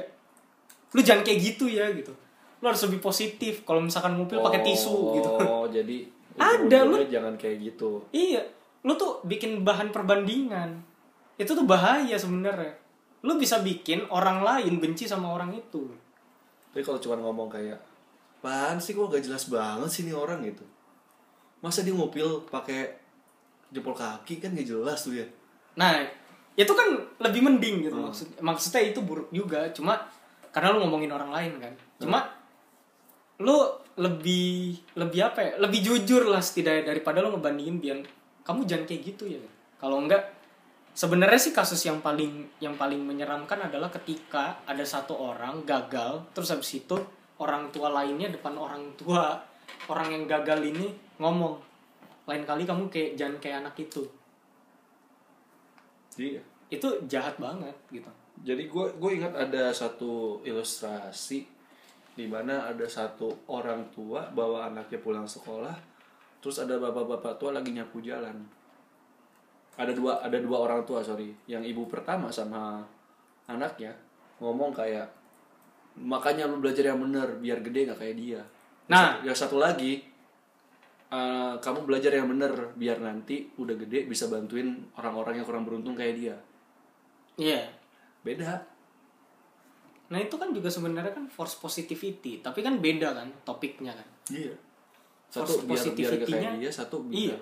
[0.91, 2.11] Lu jangan kayak gitu ya gitu.
[2.59, 3.63] Lu harus lebih positif.
[3.63, 5.29] Kalau misalkan ngupil pakai tisu gitu.
[5.39, 6.07] oh jadi
[6.39, 7.99] Ada, lu- jangan kayak gitu.
[8.15, 8.39] Iya,
[8.83, 10.79] lu tuh bikin bahan perbandingan.
[11.35, 12.75] Itu tuh bahaya sebenarnya.
[13.27, 15.87] Lu bisa bikin orang lain benci sama orang itu.
[16.69, 17.81] tapi kalau cuma ngomong kayak
[18.39, 20.63] Apaan sih kok gak jelas banget sih nih orang gitu
[21.59, 22.95] Masa dia ngupil pakai
[23.69, 25.27] jempol kaki kan gak jelas tuh ya
[25.79, 26.03] Nah,
[26.59, 26.91] itu kan
[27.23, 28.11] lebih mending gitu Hmm.
[28.11, 29.95] maksud maksudnya itu buruk juga, cuma
[30.51, 31.73] karena lu ngomongin orang lain kan.
[32.01, 32.19] Cuma
[33.39, 33.55] lu
[33.95, 35.53] lebih lebih apa ya?
[35.55, 37.97] Lebih jujur lah setidaknya daripada lu ngebandingin biar
[38.43, 39.43] kamu jangan kayak gitu ya.
[39.79, 40.35] Kalau enggak
[40.91, 46.51] sebenarnya sih kasus yang paling yang paling menyeramkan adalah ketika ada satu orang gagal terus
[46.51, 46.99] habis itu
[47.39, 49.39] orang tua lainnya depan orang tua
[49.89, 51.57] orang yang gagal ini ngomong
[52.29, 54.03] lain kali kamu kayak jangan kayak anak itu.
[56.19, 56.41] Iya.
[56.69, 58.09] Itu jahat banget gitu.
[58.45, 61.43] Jadi gue gue ingat ada satu ilustrasi
[62.13, 65.73] di mana ada satu orang tua bawa anaknya pulang sekolah,
[66.43, 68.35] terus ada bapak-bapak tua lagi nyapu jalan.
[69.79, 72.83] Ada dua ada dua orang tua sorry, yang ibu pertama sama
[73.49, 73.95] anaknya
[74.39, 75.07] ngomong kayak
[75.99, 78.41] makanya lu belajar yang bener biar gede nggak kayak dia
[78.89, 79.21] Nah.
[79.21, 80.01] yang satu lagi
[81.09, 85.93] eh, kamu belajar yang bener biar nanti udah gede bisa bantuin orang-orang yang kurang beruntung
[85.93, 86.35] kayak dia
[87.35, 87.65] Iya.
[88.21, 88.61] beda
[90.09, 94.07] Nah itu kan juga sebenarnya kan force positivity, tapi kan beda kan topiknya kan.
[94.27, 94.53] iya
[95.29, 97.37] Force satu biar biar nggak kayak positivity-nya- dia satu biar Iya.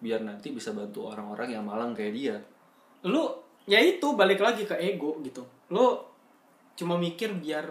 [0.00, 2.36] biar nanti bisa bantu orang-orang yang malang kayak dia
[3.04, 3.24] Lu
[3.64, 5.40] ya itu balik lagi ke ego gitu.
[5.68, 5.96] Lu
[6.74, 7.68] cuma mikir biar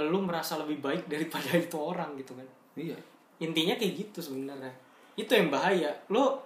[0.00, 2.48] lu merasa lebih baik daripada itu orang gitu kan.
[2.78, 2.96] iya
[3.42, 4.72] Intinya kayak gitu sebenarnya.
[5.18, 5.90] Itu yang bahaya.
[6.08, 6.38] Lu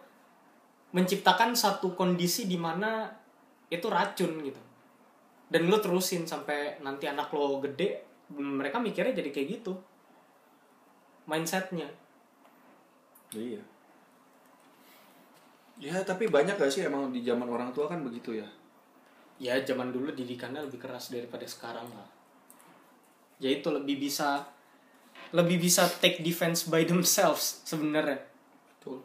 [0.97, 3.07] menciptakan satu kondisi di mana
[3.69, 4.63] itu racun gitu.
[5.47, 9.77] Dan lu terusin sampai nanti anak lo gede, mereka mikirnya jadi kayak gitu.
[11.29, 11.87] Mindsetnya.
[13.35, 13.61] iya
[15.77, 18.49] ya tapi banyak gak sih emang di zaman orang tua kan begitu ya
[19.37, 22.09] ya zaman dulu didikannya lebih keras daripada sekarang lah
[23.37, 24.45] ya itu lebih bisa
[25.35, 28.23] lebih bisa take defense by themselves sebenarnya.
[28.77, 29.03] Betul.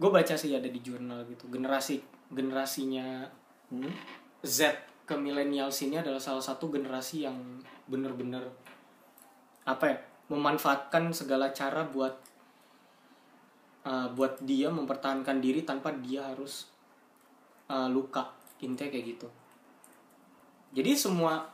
[0.00, 1.46] Gue baca sih ada di jurnal gitu.
[1.52, 2.00] Generasi
[2.32, 3.28] generasinya
[3.70, 3.92] hmm?
[4.42, 7.36] Z ke millennials ini adalah salah satu generasi yang
[7.90, 8.48] bener-bener
[9.62, 9.98] apa ya
[10.32, 12.14] memanfaatkan segala cara buat
[13.84, 16.70] uh, buat dia mempertahankan diri tanpa dia harus
[17.68, 18.32] uh, luka.
[18.62, 19.28] Intinya kayak gitu.
[20.72, 21.50] Jadi semua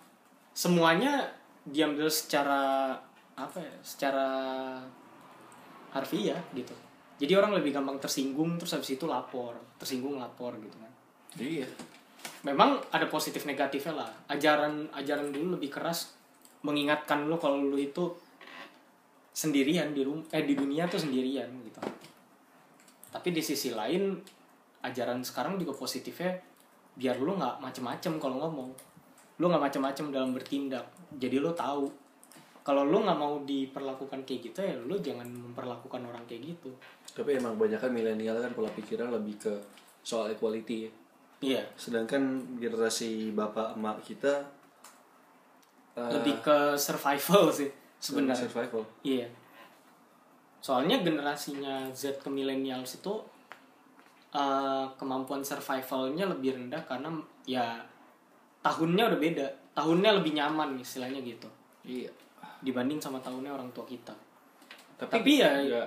[0.54, 1.38] semuanya
[1.69, 2.95] diambil secara
[3.39, 4.29] apa ya secara
[5.95, 6.75] harfiah gitu.
[7.19, 10.93] Jadi orang lebih gampang tersinggung terus habis itu lapor tersinggung lapor gitu kan.
[11.39, 11.66] Iya.
[12.47, 14.11] Memang ada positif negatifnya lah.
[14.31, 16.14] Ajaran ajaran dulu lebih keras
[16.62, 18.11] mengingatkan lo kalau lo itu
[19.31, 21.79] sendirian di rum eh di dunia tuh sendirian gitu.
[23.14, 24.19] Tapi di sisi lain
[24.83, 26.39] ajaran sekarang juga positifnya
[26.99, 28.71] biar lo nggak macem-macem kalau ngomong
[29.39, 30.86] lo nggak macem-macem dalam bertindak.
[31.14, 31.86] Jadi lo tahu.
[32.66, 36.70] Kalau lo nggak mau diperlakukan kayak gitu ya lo jangan memperlakukan orang kayak gitu.
[37.14, 39.55] Tapi emang banyak kan milenial kan pola pikirnya lebih ke
[40.05, 40.91] soal equality ya.
[41.41, 41.62] iya.
[41.78, 44.43] Sedangkan generasi bapak emak kita
[45.97, 47.70] eh, lebih ke survival sih
[48.03, 48.45] sebenarnya.
[48.45, 48.82] survival.
[49.07, 49.28] Iya.
[50.59, 53.14] Soalnya generasinya Z ke millennials itu
[54.34, 57.09] eh, kemampuan survivalnya lebih rendah karena
[57.49, 57.80] ya
[58.69, 59.47] tahunnya udah beda.
[59.73, 61.49] Tahunnya lebih nyaman istilahnya gitu
[61.83, 62.11] iya
[62.61, 64.11] dibanding sama tahunnya orang tua kita.
[64.99, 65.83] tapi, Tapi ya- ya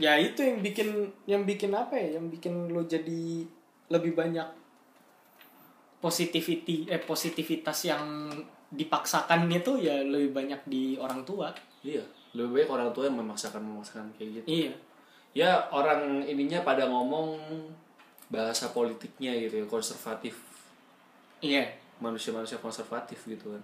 [0.00, 0.88] Ya itu yang bikin
[1.24, 2.16] yang bikin apa ya?
[2.16, 3.44] Yang bikin lo jadi
[3.92, 4.48] lebih banyak
[6.00, 8.32] positivity eh positivitas yang
[8.70, 11.52] dipaksakan itu ya lebih banyak di orang tua.
[11.80, 12.00] iya
[12.32, 14.72] lebih baik orang tua yang memaksakan memaksakan kayak gitu Iya.
[15.34, 17.34] ya orang ininya pada ngomong
[18.28, 20.38] bahasa politiknya gitu ya konservatif
[21.40, 21.66] Iya.
[22.00, 23.62] Manusia-manusia konservatif gitu kan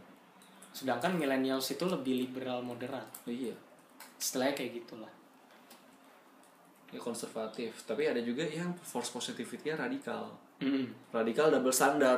[0.70, 3.08] Sedangkan millennials itu lebih liberal moderat.
[3.24, 3.56] iya
[4.16, 5.12] Istilahnya kayak gitulah.
[6.86, 10.88] ya konservatif tapi ada juga yang force positivity-nya radikal Mm.
[11.12, 12.16] radikal double standar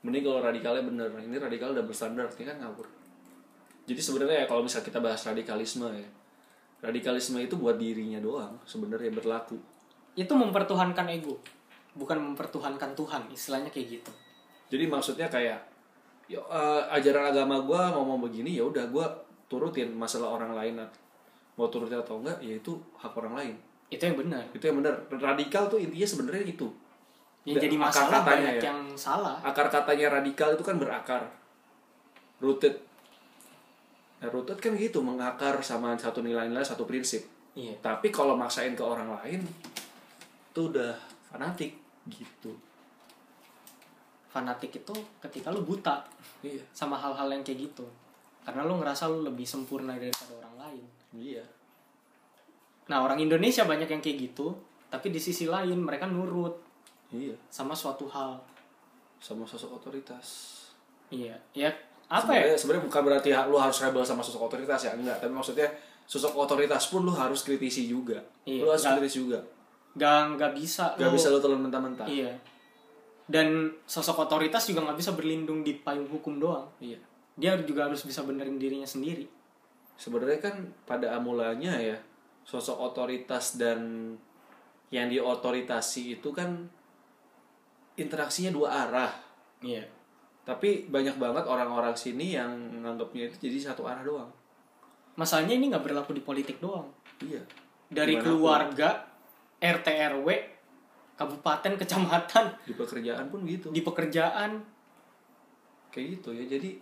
[0.00, 2.88] mending kalau radikalnya bener ini radikal double standar ini kan ngawur
[3.84, 6.08] jadi sebenarnya ya kalau misal kita bahas radikalisme ya
[6.80, 9.60] radikalisme itu buat dirinya doang sebenarnya berlaku
[10.16, 11.36] Itu mempertuhankan ego,
[11.92, 13.28] bukan mempertuhankan Tuhan.
[13.30, 14.12] Istilahnya kayak gitu.
[14.70, 15.58] Jadi maksudnya kayak
[16.24, 19.06] ya, eh, ajaran agama gue ngomong begini ya udah gue
[19.46, 20.78] turutin masalah orang lain
[21.54, 23.54] mau turutin atau enggak ya itu hak orang lain
[23.90, 24.46] Itu yang benar.
[24.54, 26.70] itu yang bener radikal tuh intinya sebenarnya itu
[27.42, 28.62] Yang Dan jadi akar masalah katanya banyak ya.
[28.62, 29.36] yang salah.
[29.42, 31.22] akar katanya radikal itu kan berakar
[32.38, 32.74] rooted
[34.18, 37.74] nah, rooted kan gitu mengakar sama satu nilai-nilai satu prinsip Iya.
[37.82, 39.42] tapi kalau maksain ke orang lain
[40.46, 40.94] itu udah
[41.26, 41.74] fanatik
[42.06, 42.54] gitu
[44.30, 46.06] Fanatik itu ketika lu buta
[46.40, 47.84] iya sama hal-hal yang kayak gitu.
[48.40, 50.84] Karena lu ngerasa lu lebih sempurna daripada orang lain.
[51.12, 51.42] iya
[52.86, 54.50] Nah, orang Indonesia banyak yang kayak gitu,
[54.88, 56.58] tapi di sisi lain mereka nurut
[57.08, 58.38] iya sama suatu hal.
[59.18, 60.56] sama sosok otoritas
[61.08, 61.68] Iya, ya
[62.08, 62.56] apa ya?
[62.56, 65.68] sebenarnya bukan berarti lu harus rebel sama sosok otoritas ya enggak tapi maksudnya
[66.02, 69.38] sosok otoritas pun lu harus kritisi juga Iya, lu harus nggak- kritis juga
[69.92, 72.32] Gak nggak bisa gak lu- bisa lu telan mentah-mentah Iya.
[73.30, 76.66] Dan sosok otoritas juga nggak bisa berlindung di payung hukum doang.
[76.78, 76.98] iya
[77.38, 79.30] Dia juga harus bisa benerin dirinya sendiri.
[79.94, 82.00] sebenarnya kan pada amulanya ya
[82.42, 84.12] sosok otoritas dan
[84.88, 86.66] yang diotoritasi itu kan
[87.94, 89.12] interaksinya dua arah
[89.60, 89.84] Iya.
[90.42, 94.30] tapi banyak banget orang-orang sini yang menganggapnya itu jadi satu arah doang
[95.14, 96.88] Masalahnya ini nggak berlaku di politik doang.
[97.20, 97.44] iya
[97.86, 98.28] Dari Di mana pun.
[98.32, 98.88] keluarga,
[99.60, 100.26] RT RW,
[101.20, 103.68] kabupaten, kecamatan, di pekerjaan pun gitu.
[103.68, 104.56] Di pekerjaan,
[105.92, 106.48] kayak gitu ya.
[106.48, 106.80] Jadi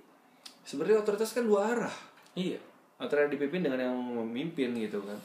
[0.62, 1.96] sebenarnya otoritas kan dua arah.
[2.38, 2.62] Iya.
[3.02, 5.18] Antara dipimpin dengan yang memimpin gitu kan.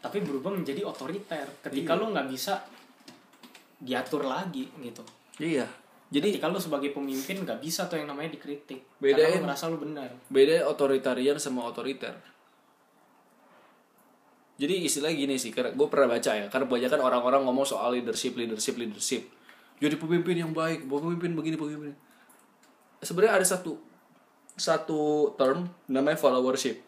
[0.00, 1.44] Tapi berubah menjadi otoriter.
[1.60, 2.00] Ketika Iya.
[2.00, 2.64] lu nggak bisa
[3.76, 5.04] diatur lagi gitu.
[5.36, 5.68] Iya.
[6.08, 8.80] Jadi ketika lu sebagai pemimpin nggak bisa tuh yang namanya dikritik.
[8.96, 9.36] Bedain.
[9.36, 10.08] karena lu merasa lu benar.
[10.32, 12.16] Beda otoritarian sama otoriter
[14.58, 18.34] jadi istilah gini sih karena gue pernah baca ya karena kebanyakan orang-orang ngomong soal leadership
[18.34, 19.22] leadership leadership.
[19.78, 21.94] Jadi pemimpin yang baik pemimpin begini pemimpin.
[22.98, 23.78] Sebenarnya ada satu
[24.58, 26.82] satu term namanya followership.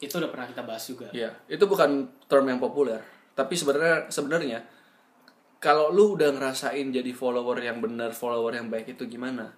[0.00, 1.12] Itu udah pernah kita bahas juga.
[1.12, 4.58] Ya itu bukan term yang populer tapi sebenarnya sebenarnya
[5.60, 9.48] kalau lu udah ngerasain jadi follower yang benar follower yang baik itu gimana?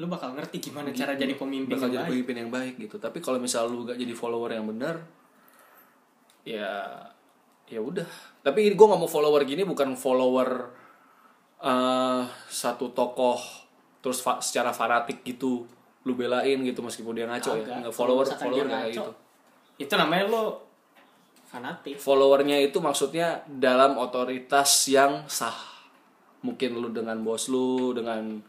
[0.00, 2.12] Lu bakal ngerti gimana cara jadi pemimpin bakal yang jadi baik.
[2.12, 2.96] pemimpin yang baik gitu.
[2.96, 5.04] Tapi kalau misal lu gak jadi follower yang benar
[6.42, 6.98] ya
[7.66, 8.06] ya udah.
[8.42, 10.48] Tapi gue nggak mau follower gini bukan follower
[11.62, 13.38] eh satu tokoh
[14.02, 15.62] terus fa- secara fanatik gitu
[16.02, 17.62] lu belain gitu meskipun dia ngaco ya.
[17.62, 17.76] Kagak.
[17.86, 19.12] nggak follower follower kayak gitu.
[19.78, 20.44] Itu namanya lo
[21.46, 21.96] fanatik.
[22.02, 25.54] Followernya itu maksudnya dalam otoritas yang sah.
[26.42, 28.42] Mungkin lu dengan bos lu dengan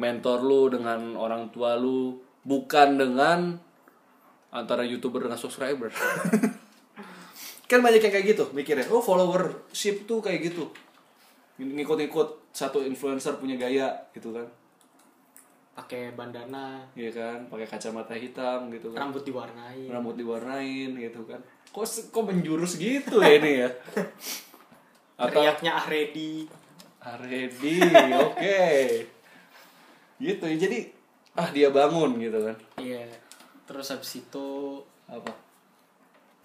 [0.00, 3.60] mentor lu dengan orang tua lu bukan dengan
[4.48, 5.92] antara youtuber dengan subscriber
[7.70, 8.82] kan banyak yang kayak gitu mikirnya.
[8.90, 10.66] Oh followership tuh kayak gitu.
[11.62, 14.42] Ngikut-ngikut satu influencer punya gaya gitu kan.
[15.78, 16.82] Pakai bandana.
[16.98, 19.06] Iya kan pakai kacamata hitam gitu kan.
[19.06, 21.38] Rambut diwarnai rambut diwarnain gitu kan.
[21.70, 23.70] Kok kok menjurus gitu ya ini ya?
[25.22, 26.50] Atau teriaknya ready
[27.22, 27.78] ready
[28.18, 28.66] oke.
[30.18, 30.78] Gitu ya jadi
[31.38, 32.56] ah dia bangun gitu kan.
[32.82, 33.06] Iya.
[33.70, 34.48] Terus habis itu
[35.06, 35.49] apa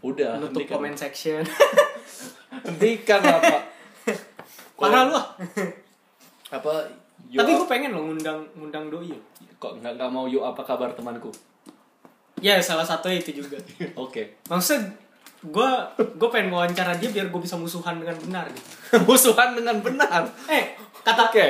[0.05, 0.77] udah nutup hentikan.
[0.77, 1.41] comment section.
[2.65, 3.61] Hentikan lah pak.
[4.79, 5.17] Parah lu.
[6.53, 6.85] Apa
[7.25, 9.09] yo tapi gue pengen lo ngundang ngundang doi
[9.57, 11.33] kok nggak nggak mau yo apa kabar temanku?
[12.37, 13.57] Ya salah satu itu juga.
[14.03, 14.37] Oke.
[14.45, 14.81] Maksud
[15.45, 18.69] gue gue pengen wawancara dia biar gue bisa musuhan dengan benar gitu.
[19.09, 20.29] Musuhan dengan benar?
[20.45, 21.45] Eh kata oke.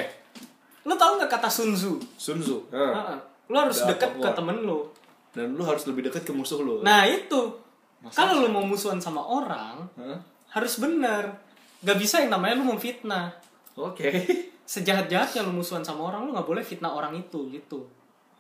[0.88, 1.96] Lu tau nggak kata Sun Tzu?
[2.20, 3.18] Sun Tzu Heeh.
[3.46, 4.84] lu harus Udah deket ke temen lu.
[5.36, 6.80] Dan lu harus lebih dekat ke musuh lu.
[6.84, 7.65] Nah itu
[8.14, 10.20] kalau lu mau musuhan sama orang Hah?
[10.54, 11.42] harus benar
[11.82, 13.34] gak bisa yang namanya lu memfitnah
[13.78, 14.10] oke.
[14.66, 17.86] Sejahat-jahatnya lu musuhan sama orang lu nggak boleh fitnah orang itu gitu.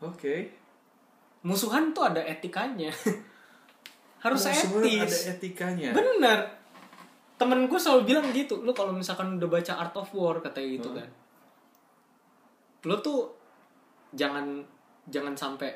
[0.01, 0.49] Oke.
[1.45, 2.89] Musuhan tuh ada etikanya.
[4.25, 5.05] Harus Musuhan etis.
[5.05, 5.93] ada etikanya.
[5.93, 6.49] Bener.
[7.37, 10.89] Temen gue selalu bilang gitu lu kalau misalkan udah baca Art of War katanya gitu
[10.97, 11.09] kan.
[12.89, 13.29] Lu tuh
[14.17, 14.65] jangan
[15.05, 15.69] jangan sampai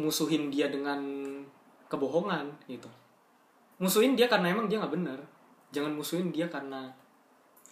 [0.00, 0.96] musuhin dia dengan
[1.92, 2.88] kebohongan gitu.
[3.76, 5.20] Musuhin dia karena emang dia nggak benar
[5.72, 6.92] jangan musuhin dia karena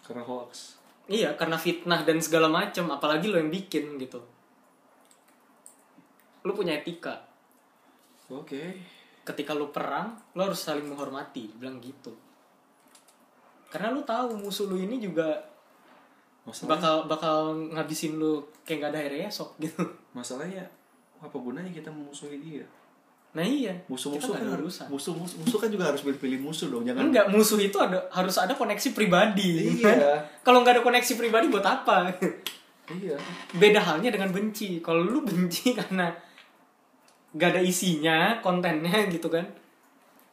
[0.03, 0.81] karena hoax.
[1.07, 4.19] Iya karena fitnah dan segala macam apalagi lo yang bikin gitu.
[6.43, 7.21] Lu punya etika.
[8.33, 8.81] Oke.
[9.23, 12.17] Ketika lu perang lu harus saling menghormati bilang gitu.
[13.71, 15.39] Karena lu tahu musuh lu ini juga
[16.43, 17.37] masalahnya bakal bakal
[17.77, 19.85] ngabisin lu kayak gak ada hari esok gitu.
[20.17, 20.65] Masalahnya
[21.21, 22.65] apa gunanya kita memusuhi dia
[23.31, 23.71] nah iya.
[23.87, 27.31] Musuh-musuh kan nggak urusan musuh musuh musuh kan juga harus pilih-pilih musuh dong jangan enggak
[27.31, 29.79] musuh itu ada harus ada koneksi pribadi.
[29.79, 30.27] Iya.
[30.47, 32.11] kalau nggak ada koneksi pribadi buat apa?
[32.91, 33.17] Iya.
[33.55, 34.83] Beda halnya dengan benci.
[34.83, 36.11] Kalau lu benci karena
[37.31, 39.47] gak ada isinya kontennya gitu kan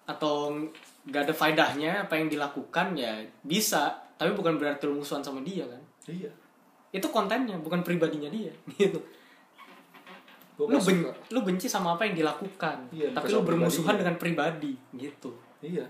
[0.10, 0.58] atau
[1.06, 3.94] gak ada faedahnya apa yang dilakukan ya bisa.
[4.18, 5.82] Tapi bukan berarti lu musuhan sama dia kan.
[6.10, 6.34] Iya.
[6.90, 8.50] Itu kontennya bukan pribadinya dia
[8.82, 8.98] gitu
[10.58, 11.14] Gua lu, ben- suka.
[11.38, 15.30] lu benci sama apa yang dilakukan Iya, tapi lu bermusuhan dengan pribadi gitu
[15.62, 15.86] iya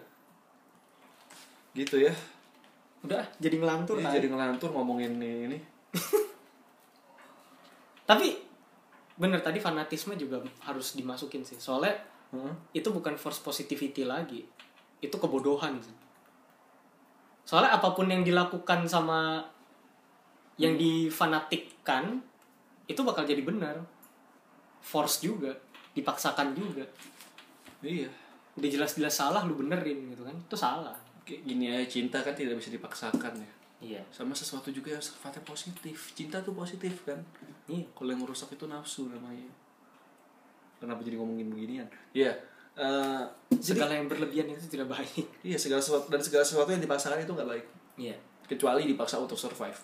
[1.71, 2.11] gitu ya
[3.05, 4.11] udah jadi ngelantur kan?
[4.11, 5.57] jadi ngelantur ngomongin ini, ini.
[8.09, 8.35] tapi
[9.17, 11.95] bener tadi fanatisme juga harus dimasukin sih soalnya
[12.35, 12.51] Hah?
[12.75, 14.43] itu bukan force positivity lagi
[14.99, 15.93] itu kebodohan sih.
[17.47, 19.39] soalnya apa pun yang dilakukan sama
[20.57, 22.19] yang difanatikkan
[22.89, 23.77] itu bakal jadi benar
[24.87, 25.51] force juga
[25.91, 26.87] dipaksakan juga.
[27.83, 28.07] Iya.
[28.55, 30.35] Udah jelas-jelas salah lu benerin gitu kan.
[30.39, 30.95] Itu salah.
[31.27, 33.51] Kayak gini aja cinta kan tidak bisa dipaksakan ya.
[33.83, 34.01] Iya.
[34.09, 36.15] Sama sesuatu juga yang sifatnya positif.
[36.15, 37.19] Cinta tuh positif kan?
[37.67, 37.83] Iya.
[37.91, 39.51] Kalau yang merusak itu nafsu namanya.
[40.79, 41.89] Kenapa jadi ngomongin beginian?
[42.15, 42.37] Iya
[42.77, 45.25] eh, jadi segala yang berlebihan itu tidak baik.
[45.47, 47.65] Iya segala sesuatu dan segala sesuatu yang dipaksakan itu nggak baik.
[47.97, 48.15] Iya.
[48.45, 49.75] Kecuali dipaksa untuk survive.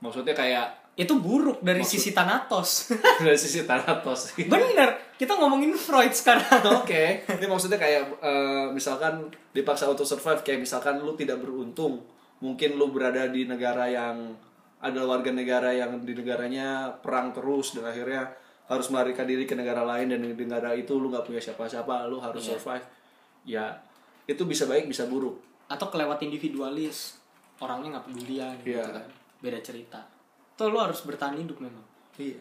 [0.00, 2.92] Maksudnya kayak itu buruk dari Maksud- sisi Thanatos.
[3.24, 4.36] Dari sisi Thanatos.
[4.36, 6.44] Bener kita ngomongin Freud sekarang.
[6.82, 12.00] Oke, ini maksudnya kayak eh, misalkan dipaksa untuk survive kayak misalkan lu tidak beruntung,
[12.40, 14.34] mungkin lu berada di negara yang
[14.80, 18.32] ada warga negara yang di negaranya perang terus dan akhirnya
[18.64, 22.20] harus melarikan diri ke negara lain dan di negara itu lu nggak punya siapa-siapa lu
[22.20, 22.84] harus survive.
[23.44, 23.76] Ya
[24.24, 25.36] itu bisa baik bisa buruk.
[25.68, 27.16] Atau kelewat individualis
[27.56, 28.84] orangnya nggak pedulian gitu Iya.
[29.00, 29.06] kan.
[29.40, 30.00] Beda cerita
[30.60, 31.80] tuh lo harus bertahan hidup memang?
[32.20, 32.36] Iya.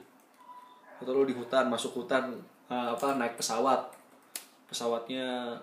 [0.99, 2.36] Atau lu di hutan masuk hutan
[2.67, 3.95] eh, apa naik pesawat.
[4.67, 5.55] Pesawatnya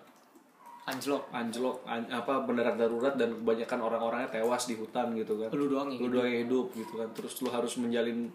[0.89, 1.29] anjlok.
[1.37, 5.53] anjlok an- apa mendarat darurat dan kebanyakan orang-orangnya tewas di hutan gitu kan.
[5.53, 7.09] Lu doang yang lu doang yang hidup gitu kan.
[7.13, 8.33] Terus lu harus menjalin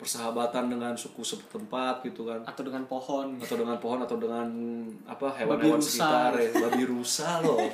[0.00, 2.40] persahabatan dengan suku setempat gitu kan.
[2.48, 3.36] Atau dengan pohon.
[3.36, 4.48] Atau dengan pohon atau dengan
[5.04, 6.48] apa hewan-hewan sekitar ya.
[6.56, 7.60] Babi rusa loh.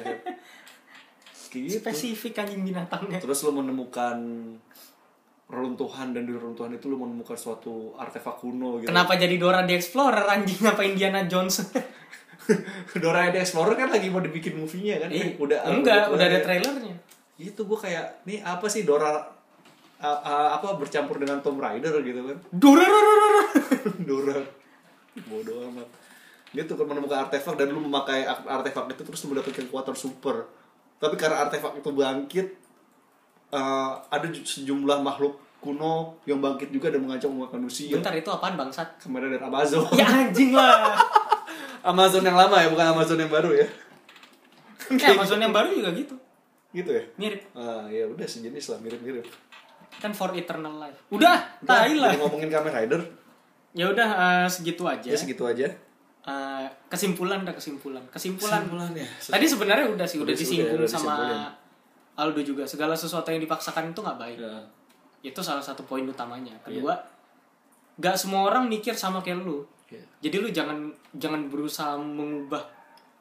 [1.48, 1.80] Gitu.
[1.80, 3.24] Spesifik anjing binatangnya.
[3.24, 4.20] Terus lu menemukan
[5.48, 8.92] reruntuhan dan di reruntuhan itu lu menemukan suatu artefak kuno gitu.
[8.92, 10.60] Kenapa jadi Dora the Explorer anjing?
[10.62, 11.64] Apa Indiana Jones?
[13.02, 15.08] Dora the Explorer kan lagi mau dibikin movie-nya kan?
[15.08, 16.44] Ih, udah enggak udah ada ya.
[16.44, 16.94] trailernya.
[17.36, 19.24] Itu gue kayak nih apa sih Dora
[19.98, 22.36] a- a- apa bercampur dengan Tomb Raider gitu kan?
[22.52, 23.42] Dora Dora Dora
[23.98, 24.36] Dora.
[25.32, 25.88] Bodoh amat.
[26.52, 30.44] Dia tuh kan menemukan artefak dan lu memakai ar- artefak itu terus mendapatkan kekuatan super.
[30.98, 32.46] Tapi karena artefak itu bangkit
[33.50, 33.60] eh,
[34.08, 37.90] ada ju- sejumlah makhluk kuno yang bangkit juga dan mengancam umat manusia.
[37.90, 38.98] Bentar itu apaan bangsat?
[38.98, 39.82] Kamera dari Amazon.
[39.92, 40.94] Ya anjing lah.
[41.84, 43.66] Amazon yang lama ya bukan Amazon yang baru ya?
[44.88, 46.14] Eh, Amazon yang baru juga gitu.
[46.70, 47.02] Gitu ya?
[47.16, 47.42] Mirip.
[47.52, 49.26] Ah ya udah sejenis lah mirip-mirip.
[49.98, 50.98] Kan for eternal life.
[51.08, 52.14] Udah tai lah.
[52.14, 53.00] ngomongin Kamen Rider.
[53.72, 55.06] Ya udah eh, segitu aja.
[55.06, 55.66] Ya segitu aja.
[56.20, 58.04] Eh, kesimpulan dah kesimpulan.
[58.08, 58.62] Kesimpulan.
[58.62, 59.06] Kesimpulannya.
[59.26, 61.16] tadi sebenarnya udah sih udah, Udah disinggung udah- udah sama.
[62.18, 64.58] Aldo juga segala sesuatu yang dipaksakan itu nggak baik Ya.
[65.24, 66.82] itu salah satu poin utamanya Iya.
[66.82, 66.94] kedua
[67.96, 70.02] nggak semua orang mikir sama kayak lu Iya.
[70.20, 70.78] jadi lu jangan
[71.14, 72.62] jangan berusaha mengubah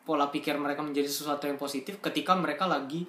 [0.01, 3.05] pola pikir mereka menjadi sesuatu yang positif ketika mereka lagi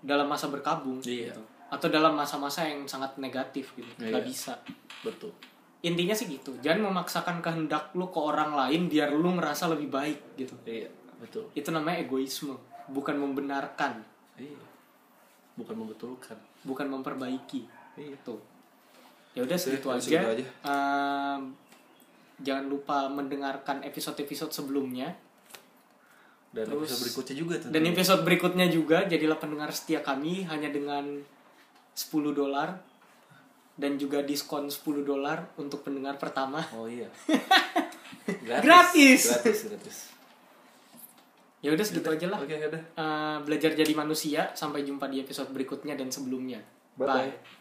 [0.00, 1.32] dalam masa berkabung Iya.
[1.32, 1.42] gitu.
[1.66, 4.28] atau dalam masa-masa yang sangat negatif gitu nggak Iya.
[4.28, 4.54] bisa
[5.02, 5.34] betul
[5.82, 10.18] intinya sih gitu jangan memaksakan kehendak lu ke orang lain biar lu ngerasa lebih baik
[10.36, 10.86] gitu iya
[11.18, 12.54] betul itu namanya egoisme
[12.88, 13.98] bukan membenarkan
[14.38, 14.62] iya
[15.56, 17.64] bukan membetulkan bukan memperbaiki.
[17.96, 18.40] Iya tuh
[19.36, 20.46] ya udah segitu aja, aja.
[20.64, 21.52] Ehm,
[22.40, 25.12] jangan lupa mendengarkan episode-episode sebelumnya.
[26.56, 28.98] Dan Terus- episode berikutnya juga tuh dan episode berikutnya juga.
[29.04, 31.20] Jadilah pendengar setia kami hanya dengan
[31.92, 32.80] 10 dolar.
[33.76, 36.64] Dan juga diskon 10 dolar untuk pendengar pertama.
[36.72, 37.12] Oh iya.
[38.48, 39.20] Gratis.
[39.36, 40.15] gratis gratis
[41.66, 42.38] ya udah segitu aja lah.
[42.38, 42.82] Oke udah.
[42.94, 44.54] Eh, belajar jadi manusia.
[44.54, 46.62] Sampai jumpa di episode berikutnya dan sebelumnya.
[46.94, 47.55] Bye-bye.